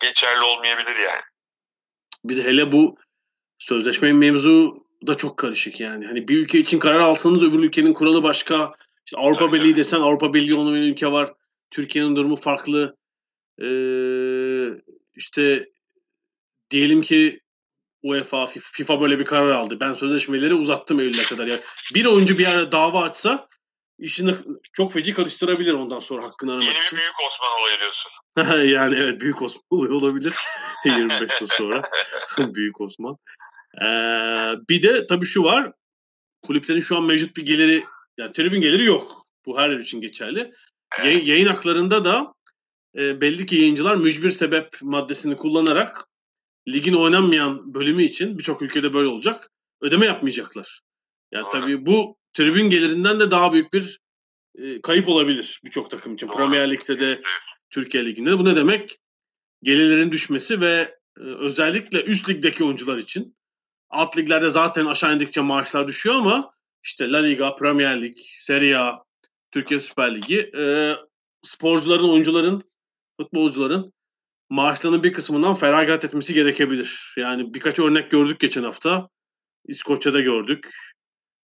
geçerli 0.00 0.42
olmayabilir 0.42 0.96
yani. 0.96 1.22
bir 2.24 2.36
de 2.36 2.44
hele 2.44 2.72
bu 2.72 2.98
sözleşme 3.58 4.12
mevzu 4.12 4.86
da 5.06 5.14
çok 5.14 5.36
karışık 5.36 5.80
yani. 5.80 6.06
Hani 6.06 6.28
bir 6.28 6.38
ülke 6.38 6.58
için 6.58 6.78
karar 6.78 6.98
alsanız 6.98 7.42
öbür 7.42 7.58
ülkenin 7.58 7.92
kuralı 7.92 8.22
başka. 8.22 8.72
İşte 9.06 9.18
Avrupa 9.18 9.46
Tabii, 9.46 9.52
Birliği 9.56 9.76
desen 9.76 10.00
Avrupa 10.00 10.34
Birliği 10.34 10.54
olmayan 10.54 10.84
ülke 10.84 11.12
var. 11.12 11.32
Türkiye'nin 11.70 12.16
durumu 12.16 12.36
farklı. 12.36 12.96
Ee, 13.62 14.68
işte 15.14 15.68
diyelim 16.70 17.02
ki 17.02 17.40
UEFA, 18.02 18.46
FIFA 18.46 19.00
böyle 19.00 19.18
bir 19.18 19.24
karar 19.24 19.50
aldı. 19.50 19.80
Ben 19.80 19.92
sözleşmeleri 19.92 20.54
uzattım 20.54 21.00
Eylül'e 21.00 21.22
kadar. 21.22 21.46
Yani 21.46 21.60
bir 21.94 22.04
oyuncu 22.04 22.38
bir 22.38 22.42
yerde 22.42 22.72
dava 22.72 23.02
açsa 23.02 23.48
işini 23.98 24.34
çok 24.72 24.92
feci 24.92 25.14
karıştırabilir 25.14 25.72
ondan 25.72 26.00
sonra 26.00 26.22
hakkını 26.22 26.50
aramak 26.52 26.64
Yeni 26.66 26.74
bir 26.74 26.86
için. 26.86 26.98
büyük 26.98 27.14
Osman 27.30 27.60
olayı 27.60 27.78
diyorsun. 27.80 28.10
yani 28.74 28.94
evet 28.96 29.20
Büyük 29.20 29.42
Osman 29.42 29.62
oluyor 29.70 29.92
olabilir 29.92 30.34
25 30.84 31.40
yıl 31.40 31.48
sonra. 31.48 31.90
Büyük 32.38 32.80
Osman. 32.80 33.16
Ee, 33.82 33.86
bir 34.68 34.82
de 34.82 35.06
tabii 35.06 35.26
şu 35.26 35.42
var. 35.42 35.72
Kulüplerin 36.42 36.80
şu 36.80 36.96
an 36.96 37.04
mevcut 37.04 37.36
bir 37.36 37.44
geliri 37.46 37.84
yani 38.18 38.32
tribün 38.32 38.60
geliri 38.60 38.84
yok. 38.84 39.22
Bu 39.46 39.58
her 39.58 39.70
yer 39.70 39.78
için 39.78 40.00
geçerli. 40.00 40.52
Yay- 40.98 41.28
yayın 41.28 41.46
haklarında 41.46 42.04
da 42.04 42.34
e, 42.96 43.20
belli 43.20 43.46
ki 43.46 43.56
yayıncılar 43.56 43.96
mücbir 43.96 44.30
sebep 44.30 44.68
maddesini 44.82 45.36
kullanarak 45.36 46.04
ligin 46.68 46.94
oynanmayan 46.94 47.74
bölümü 47.74 48.02
için 48.02 48.38
birçok 48.38 48.62
ülkede 48.62 48.94
böyle 48.94 49.08
olacak. 49.08 49.50
Ödeme 49.80 50.06
yapmayacaklar. 50.06 50.80
Yani 51.32 51.44
Doğru. 51.44 51.50
tabii 51.52 51.86
bu 51.86 52.16
tribün 52.34 52.70
gelirinden 52.70 53.20
de 53.20 53.30
daha 53.30 53.52
büyük 53.52 53.72
bir 53.72 54.00
e, 54.58 54.80
kayıp 54.82 55.08
olabilir 55.08 55.60
birçok 55.64 55.90
takım 55.90 56.14
için. 56.14 56.28
Doğru. 56.28 56.36
Premier 56.36 56.70
Lig'de 56.70 56.98
de 56.98 57.22
Türkiye 57.70 58.04
Ligi'nde 58.04 58.30
de. 58.30 58.38
Bu 58.38 58.44
ne 58.44 58.56
demek? 58.56 58.98
Gelirlerin 59.62 60.12
düşmesi 60.12 60.60
ve 60.60 60.98
e, 61.18 61.20
özellikle 61.20 62.02
üst 62.04 62.28
ligdeki 62.28 62.64
oyuncular 62.64 62.98
için 62.98 63.36
alt 63.90 64.16
liglerde 64.16 64.50
zaten 64.50 64.86
aşağı 64.86 65.14
indikçe 65.14 65.40
maaşlar 65.40 65.88
düşüyor 65.88 66.16
ama 66.16 66.54
işte 66.82 67.12
La 67.12 67.18
Liga, 67.18 67.54
Premier 67.54 68.02
Lig, 68.02 68.16
Serie 68.38 68.74
A, 68.74 69.04
Türkiye 69.50 69.80
Süper 69.80 70.16
Ligi 70.16 70.50
e, 70.58 70.94
sporcuların, 71.42 72.08
oyuncuların, 72.08 72.62
futbolcuların 73.20 73.92
maaşlarının 74.50 75.02
bir 75.02 75.12
kısmından 75.12 75.54
feragat 75.54 76.04
etmesi 76.04 76.34
gerekebilir. 76.34 77.14
Yani 77.16 77.54
birkaç 77.54 77.78
örnek 77.78 78.10
gördük 78.10 78.40
geçen 78.40 78.62
hafta. 78.62 79.08
İskoçya'da 79.66 80.20
gördük. 80.20 80.70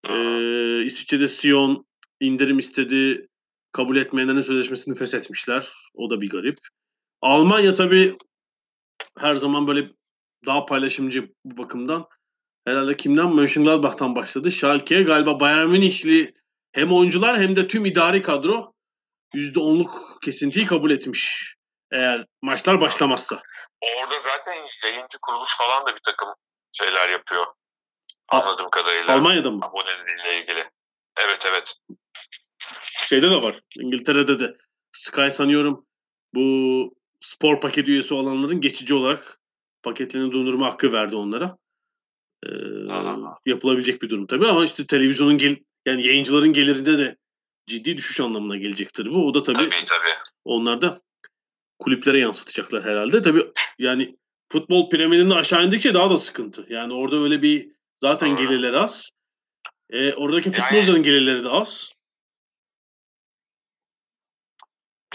E, 0.08 0.14
İsviçre'de 0.84 1.28
Sion 1.28 1.86
indirim 2.20 2.58
istedi. 2.58 3.28
Kabul 3.72 3.96
etmeyenlerin 3.96 4.42
sözleşmesini 4.42 4.94
feshetmişler. 4.94 5.68
O 5.94 6.10
da 6.10 6.20
bir 6.20 6.30
garip. 6.30 6.58
Almanya 7.22 7.74
tabii 7.74 8.18
her 9.18 9.34
zaman 9.34 9.66
böyle 9.66 9.90
daha 10.46 10.66
paylaşımcı 10.66 11.32
bu 11.44 11.62
bakımdan. 11.62 12.08
Herhalde 12.66 12.96
kimden? 12.96 13.34
Mönchengladbach'tan 13.34 14.16
başladı. 14.16 14.52
Schalke 14.52 15.02
galiba 15.02 15.40
Bayern 15.40 15.68
Münihli 15.68 16.34
hem 16.72 16.92
oyuncular 16.92 17.40
hem 17.40 17.56
de 17.56 17.68
tüm 17.68 17.86
idari 17.86 18.22
kadro 18.22 18.72
%10'luk 19.34 20.20
kesintiyi 20.24 20.66
kabul 20.66 20.90
etmiş. 20.90 21.54
Eğer 21.92 22.26
maçlar 22.42 22.80
başlamazsa. 22.80 23.42
Orada 23.82 24.14
zaten 24.20 24.54
yayıncı 24.84 25.18
kuruluş 25.22 25.50
falan 25.58 25.86
da 25.86 25.94
bir 25.94 26.00
takım 26.04 26.28
şeyler 26.72 27.08
yapıyor. 27.08 27.46
Anladığım 28.28 28.70
kadarıyla. 28.70 29.14
Almanya'da 29.14 29.50
mı? 29.50 29.64
Aboneliğiyle 29.64 30.40
ilgili. 30.42 30.70
Evet 31.16 31.40
evet. 31.46 31.64
Şeyde 33.08 33.30
de 33.30 33.42
var. 33.42 33.60
İngiltere'de 33.80 34.38
de. 34.40 34.56
Sky 34.92 35.28
sanıyorum 35.30 35.86
bu 36.34 36.94
spor 37.20 37.60
paket 37.60 37.88
üyesi 37.88 38.14
olanların 38.14 38.60
geçici 38.60 38.94
olarak 38.94 39.38
paketlerini 39.82 40.32
dondurma 40.32 40.66
hakkı 40.66 40.92
verdi 40.92 41.16
onlara. 41.16 41.56
Ee, 42.46 42.90
Aha. 42.90 43.38
yapılabilecek 43.46 44.02
bir 44.02 44.10
durum 44.10 44.26
tabii 44.26 44.46
ama 44.46 44.64
işte 44.64 44.86
televizyonun 44.86 45.38
gel 45.38 45.56
yani 45.86 46.06
yayıncıların 46.06 46.52
gelirinde 46.52 46.98
de 46.98 47.16
ciddi 47.66 47.96
düşüş 47.96 48.20
anlamına 48.20 48.56
gelecektir 48.56 49.10
bu. 49.10 49.26
O 49.26 49.34
da 49.34 49.42
tabii, 49.42 49.56
Tabii 49.56 49.70
tabii. 49.70 50.14
onlar 50.44 50.82
da 50.82 51.00
kulüplere 51.78 52.18
yansıtacaklar 52.18 52.84
herhalde. 52.84 53.22
Tabii 53.22 53.46
yani 53.78 54.16
futbol 54.52 54.90
piramidinde 54.90 55.34
aşağı 55.34 55.64
indikçe 55.66 55.94
daha 55.94 56.10
da 56.10 56.16
sıkıntı. 56.16 56.66
Yani 56.68 56.92
orada 56.92 57.16
öyle 57.16 57.42
bir 57.42 57.68
zaten 58.04 58.36
Doğru. 58.36 58.46
gelirler 58.46 58.72
az. 58.72 59.10
E, 59.90 60.14
oradaki 60.14 60.48
Yani- 60.48 60.56
futbolcuların 60.56 61.02
gelirleri 61.02 61.44
de 61.44 61.48
az. 61.48 61.90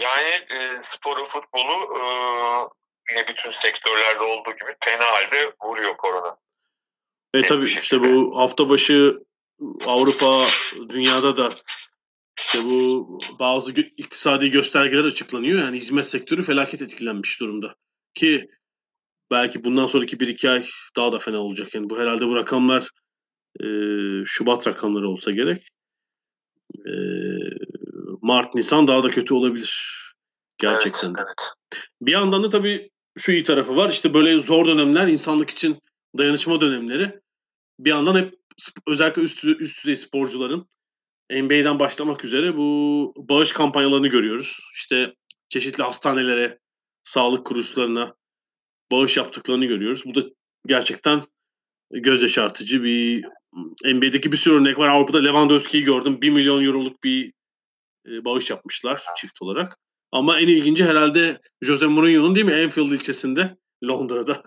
Yani 0.00 0.30
e, 0.30 0.80
sporu, 0.84 1.24
futbolu 1.24 1.98
e, 1.98 2.02
yine 3.10 3.28
bütün 3.28 3.50
sektörlerde 3.50 4.24
olduğu 4.24 4.50
gibi 4.50 4.76
fena 4.84 5.04
halde 5.04 5.52
vuruyor 5.62 5.96
korona. 5.96 6.36
E 7.34 7.42
bir 7.42 7.76
işte 7.76 8.00
bu 8.00 8.38
hafta 8.40 8.68
başı 8.68 9.18
Avrupa, 9.86 10.48
dünyada 10.88 11.36
da 11.36 11.54
işte 12.38 12.64
bu 12.64 13.18
bazı 13.38 13.72
iktisadi 13.72 14.50
göstergeler 14.50 15.04
açıklanıyor. 15.04 15.58
Yani 15.58 15.76
hizmet 15.76 16.06
sektörü 16.06 16.42
felaket 16.42 16.82
etkilenmiş 16.82 17.40
durumda. 17.40 17.74
Ki 18.14 18.48
belki 19.30 19.64
bundan 19.64 19.86
sonraki 19.86 20.20
bir 20.20 20.28
iki 20.28 20.50
ay 20.50 20.66
daha 20.96 21.12
da 21.12 21.18
fena 21.18 21.38
olacak. 21.38 21.74
Yani 21.74 21.90
bu 21.90 21.98
herhalde 21.98 22.26
bu 22.26 22.36
rakamlar 22.36 22.90
e, 23.60 23.66
Şubat 24.24 24.66
rakamları 24.66 25.08
olsa 25.08 25.30
gerek. 25.30 25.68
E, 26.86 26.92
Mart, 28.22 28.54
Nisan 28.54 28.88
daha 28.88 29.02
da 29.02 29.08
kötü 29.08 29.34
olabilir. 29.34 29.96
Gerçekten. 30.58 31.08
Evet, 31.08 31.18
evet. 31.18 31.52
Bir 32.02 32.12
yandan 32.12 32.42
da 32.42 32.50
tabii 32.50 32.90
şu 33.18 33.32
iyi 33.32 33.44
tarafı 33.44 33.76
var. 33.76 33.90
İşte 33.90 34.14
böyle 34.14 34.38
zor 34.38 34.66
dönemler 34.66 35.06
insanlık 35.06 35.50
için 35.50 35.78
dayanışma 36.18 36.60
dönemleri. 36.60 37.20
Bir 37.78 37.90
yandan 37.90 38.16
hep 38.16 38.34
özellikle 38.86 39.22
üst, 39.22 39.44
üst 39.44 39.84
düzey 39.84 39.96
sporcuların 39.96 40.66
NBA'den 41.30 41.78
başlamak 41.78 42.24
üzere 42.24 42.56
bu 42.56 43.12
bağış 43.16 43.52
kampanyalarını 43.52 44.08
görüyoruz. 44.08 44.58
İşte 44.74 45.14
çeşitli 45.48 45.82
hastanelere, 45.82 46.58
sağlık 47.02 47.46
kuruluşlarına 47.46 48.14
bağış 48.92 49.16
yaptıklarını 49.16 49.64
görüyoruz. 49.64 50.02
Bu 50.06 50.14
da 50.14 50.20
gerçekten 50.66 51.22
göz 51.90 52.22
yaşartıcı 52.22 52.82
bir 52.82 53.24
NBA'deki 53.84 54.32
bir 54.32 54.36
sürü 54.36 54.54
örnek 54.54 54.78
var. 54.78 54.88
Avrupa'da 54.88 55.18
Lewandowski'yi 55.22 55.84
gördüm. 55.84 56.22
1 56.22 56.30
milyon 56.30 56.64
euroluk 56.64 57.04
bir 57.04 57.32
e, 58.06 58.24
bağış 58.24 58.50
yapmışlar 58.50 59.04
çift 59.16 59.42
olarak. 59.42 59.76
Ama 60.12 60.40
en 60.40 60.46
ilginci 60.46 60.84
herhalde 60.84 61.40
Jose 61.62 61.86
Mourinho'nun 61.86 62.34
değil 62.34 62.46
mi 62.46 62.52
Enfield 62.52 62.90
ilçesinde 62.92 63.56
Londra'da 63.84 64.42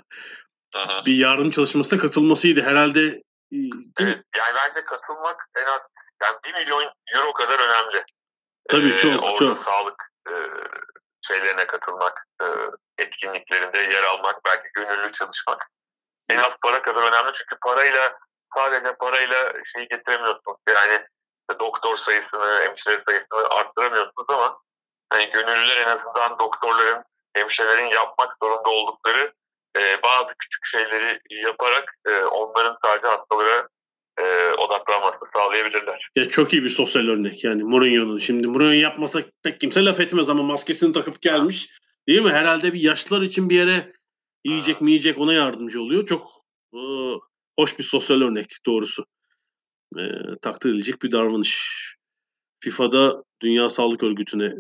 hı. 0.76 1.06
bir 1.06 1.16
yardım 1.16 1.50
çalışmasına 1.50 2.00
katılmasıydı. 2.00 2.62
Herhalde? 2.62 3.24
Evet, 4.00 4.24
yani 4.38 4.56
bence 4.56 4.84
katılmak 4.86 5.50
en 5.56 5.66
az 5.66 5.82
yani 6.24 6.36
1 6.46 6.54
milyon 6.54 6.92
euro 7.16 7.34
kadar 7.34 7.60
önemli. 7.60 8.04
Tabii, 8.70 8.94
Ee, 8.94 8.98
çok, 8.98 9.24
orada 9.24 9.40
çok. 9.40 9.64
sağlık 9.64 9.96
e, 10.28 10.34
şeylerine 11.22 11.68
katılmak, 11.68 12.28
e, 12.42 12.46
etkinliklerinde 12.98 13.78
yer 13.78 14.04
almak, 14.04 14.46
belki 14.46 14.68
gönüllü 14.74 15.14
çalışmak. 15.14 15.70
En 16.30 16.38
az 16.38 16.54
para 16.62 16.82
kadar 16.82 17.02
önemli 17.02 17.32
çünkü 17.38 17.56
parayla 17.62 18.18
sadece 18.56 18.96
parayla 18.96 19.54
şeyi 19.74 19.88
getiremiyorsunuz. 19.88 20.58
Yani 20.68 21.06
doktor 21.60 21.98
sayısını, 21.98 22.60
hemşire 22.62 23.04
sayısını 23.06 23.50
arttıramıyorsunuz 23.50 24.30
ama 24.30 24.58
hani 25.10 25.32
gönüllüler 25.32 25.78
en 25.78 25.98
azından 25.98 26.40
doktorların, 26.40 27.04
hemşirelerin 27.34 27.86
yapmak 27.86 28.38
zorunda 28.44 28.70
oldukları 28.70 29.34
e, 29.78 30.02
bazı 30.04 30.34
küçük 30.40 30.66
şeyleri 30.66 31.20
yaparak 31.30 31.96
e, 32.08 32.24
onların 32.24 32.78
sadece 32.82 33.08
hastalara 33.08 33.68
e, 34.18 34.24
odaklanmasını 34.54 35.30
sağlayabilirler. 35.34 36.10
Ya 36.16 36.30
çok 36.30 36.54
iyi 36.54 36.64
bir 36.64 36.70
sosyal 36.70 37.08
örnek 37.08 37.44
yani 37.44 37.64
Mourinho'nun. 37.64 38.18
Şimdi 38.18 38.48
Mourinho 38.48 38.72
yapmasa 38.72 39.20
pek 39.44 39.60
kimse 39.60 39.86
laf 39.86 40.00
etmez 40.00 40.30
ama 40.30 40.44
maskesini 40.44 40.94
takıp 40.94 41.22
gelmiş. 41.22 41.70
Değil 42.08 42.22
mi? 42.22 42.30
Herhalde 42.30 42.74
bir 42.74 42.82
yaşlılar 42.82 43.22
için 43.22 43.50
bir 43.50 43.56
yere 43.56 43.94
yiyecek 44.46 44.82
mi 44.82 44.92
yiyecek 44.92 45.18
ona 45.18 45.34
yardımcı 45.34 45.82
oluyor. 45.82 46.06
Çok 46.06 46.46
e, 46.74 46.80
hoş 47.60 47.80
bir 47.80 47.84
sosyal 47.84 48.22
örnek 48.22 48.52
doğrusu. 48.66 49.06
E, 49.98 50.02
takdir 50.42 50.70
edilecek 50.70 51.02
bir 51.02 51.12
davranış. 51.12 51.74
FIFA'da 52.60 53.24
Dünya 53.42 53.70
Sağlık 53.70 54.04
Örgütü'ne 54.04 54.54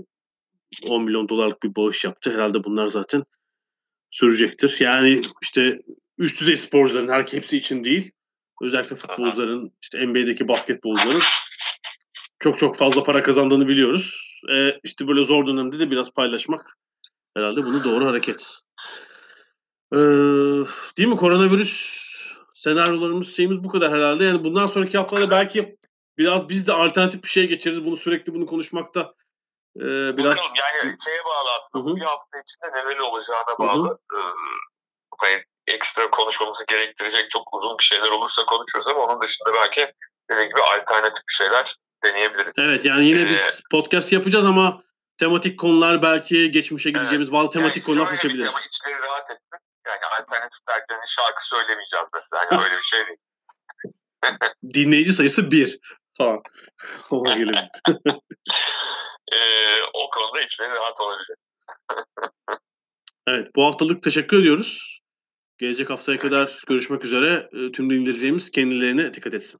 10 0.83 1.03
milyon 1.03 1.29
dolarlık 1.29 1.63
bir 1.63 1.75
bağış 1.75 2.03
yaptı. 2.03 2.33
Herhalde 2.33 2.63
bunlar 2.63 2.87
zaten 2.87 3.23
sürecektir. 4.11 4.77
Yani 4.79 5.21
işte 5.41 5.77
üst 6.17 6.41
düzey 6.41 6.55
sporcuların 6.55 7.09
her 7.09 7.23
hepsi 7.23 7.57
için 7.57 7.83
değil. 7.83 8.11
Özellikle 8.61 8.95
futbolcuların, 8.95 9.71
işte 9.81 10.05
NBA'deki 10.07 10.47
basketbolcuların 10.47 11.21
çok 12.39 12.59
çok 12.59 12.77
fazla 12.77 13.03
para 13.03 13.23
kazandığını 13.23 13.67
biliyoruz. 13.67 14.39
Ee, 14.51 14.79
işte 14.83 15.07
böyle 15.07 15.23
zor 15.23 15.47
dönemde 15.47 15.79
de 15.79 15.91
biraz 15.91 16.11
paylaşmak 16.11 16.77
herhalde 17.37 17.63
bunu 17.63 17.83
doğru 17.83 18.05
hareket. 18.05 18.59
Ee, 19.93 19.97
değil 20.97 21.09
mi? 21.09 21.17
Koronavirüs 21.17 22.03
senaryolarımız 22.53 23.35
şeyimiz 23.35 23.63
bu 23.63 23.69
kadar 23.69 23.91
herhalde. 23.91 24.23
Yani 24.23 24.43
bundan 24.43 24.67
sonraki 24.67 24.97
haftalarda 24.97 25.31
belki 25.31 25.77
biraz 26.17 26.49
biz 26.49 26.67
de 26.67 26.73
alternatif 26.73 27.23
bir 27.23 27.29
şey 27.29 27.47
geçiririz. 27.47 27.85
Bunu 27.85 27.97
sürekli 27.97 28.33
bunu 28.33 28.45
konuşmakta 28.45 29.13
e, 29.77 29.83
biraz 30.17 30.37
Bakalım 30.37 30.51
yani 30.55 30.97
şeye 31.05 31.25
bağlı 31.25 31.49
aslında 31.59 31.95
bir 31.95 32.01
hafta 32.01 32.37
içinde 32.39 32.79
neler 32.79 32.97
olacağına 32.97 33.59
bağlı. 33.59 33.99
Ee, 34.13 34.17
hani 35.17 35.43
ekstra 35.67 36.09
konuşmamızı 36.09 36.65
gerektirecek 36.67 37.29
çok 37.29 37.53
uzun 37.53 37.77
bir 37.77 37.83
şeyler 37.83 38.09
olursa 38.09 38.45
konuşuruz 38.45 38.87
ama 38.87 38.99
onun 38.99 39.21
dışında 39.21 39.53
belki 39.53 39.93
dediğim 40.29 40.49
gibi 40.49 40.61
alternatif 40.61 41.23
bir 41.29 41.33
şeyler 41.33 41.77
deneyebiliriz. 42.03 42.53
Evet 42.57 42.85
yani 42.85 43.05
yine 43.05 43.21
Ee, 43.21 43.29
biz 43.29 43.61
podcast 43.71 44.13
yapacağız 44.13 44.45
ama 44.45 44.83
tematik 45.23 45.59
konular 45.59 46.01
belki 46.01 46.51
geçmişe 46.51 46.89
gideceğimiz 46.89 47.31
bazı 47.31 47.51
tematik 47.51 47.77
Yani 47.77 47.85
konular 47.85 48.07
şey 48.07 48.15
seçebiliriz. 48.15 48.49
Ama 48.49 48.59
içleri 48.59 49.01
rahat 49.01 49.31
etsin. 49.31 49.57
Yani 49.87 49.99
alternatif 50.19 50.67
derken 50.69 50.99
şarkı 51.15 51.47
söylemeyeceğiz 51.47 52.05
mesela. 52.13 52.45
Yani 52.51 52.63
öyle 52.63 52.77
bir 52.77 52.83
şey 52.83 52.99
değil. 53.07 53.19
Dinleyici 54.73 55.13
sayısı 55.13 55.51
bir 55.51 55.79
falan. 56.17 56.41
Ona 57.09 57.35
gelebilir. 57.35 57.69
Ee, 59.33 59.81
o 59.93 60.09
konuda 60.09 60.41
içleri 60.41 60.71
rahat 60.71 60.99
olabilir. 60.99 61.37
Evet 63.27 63.55
bu 63.55 63.65
haftalık 63.65 64.03
teşekkür 64.03 64.39
ediyoruz. 64.39 64.99
Gelecek 65.57 65.89
haftaya 65.89 66.19
kadar 66.19 66.61
görüşmek 66.67 67.05
üzere. 67.05 67.49
Ee, 67.53 67.71
Tüm 67.71 67.89
dinleyicilerimiz 67.89 68.51
kendilerine 68.51 69.13
dikkat 69.13 69.33
etsin. 69.33 69.59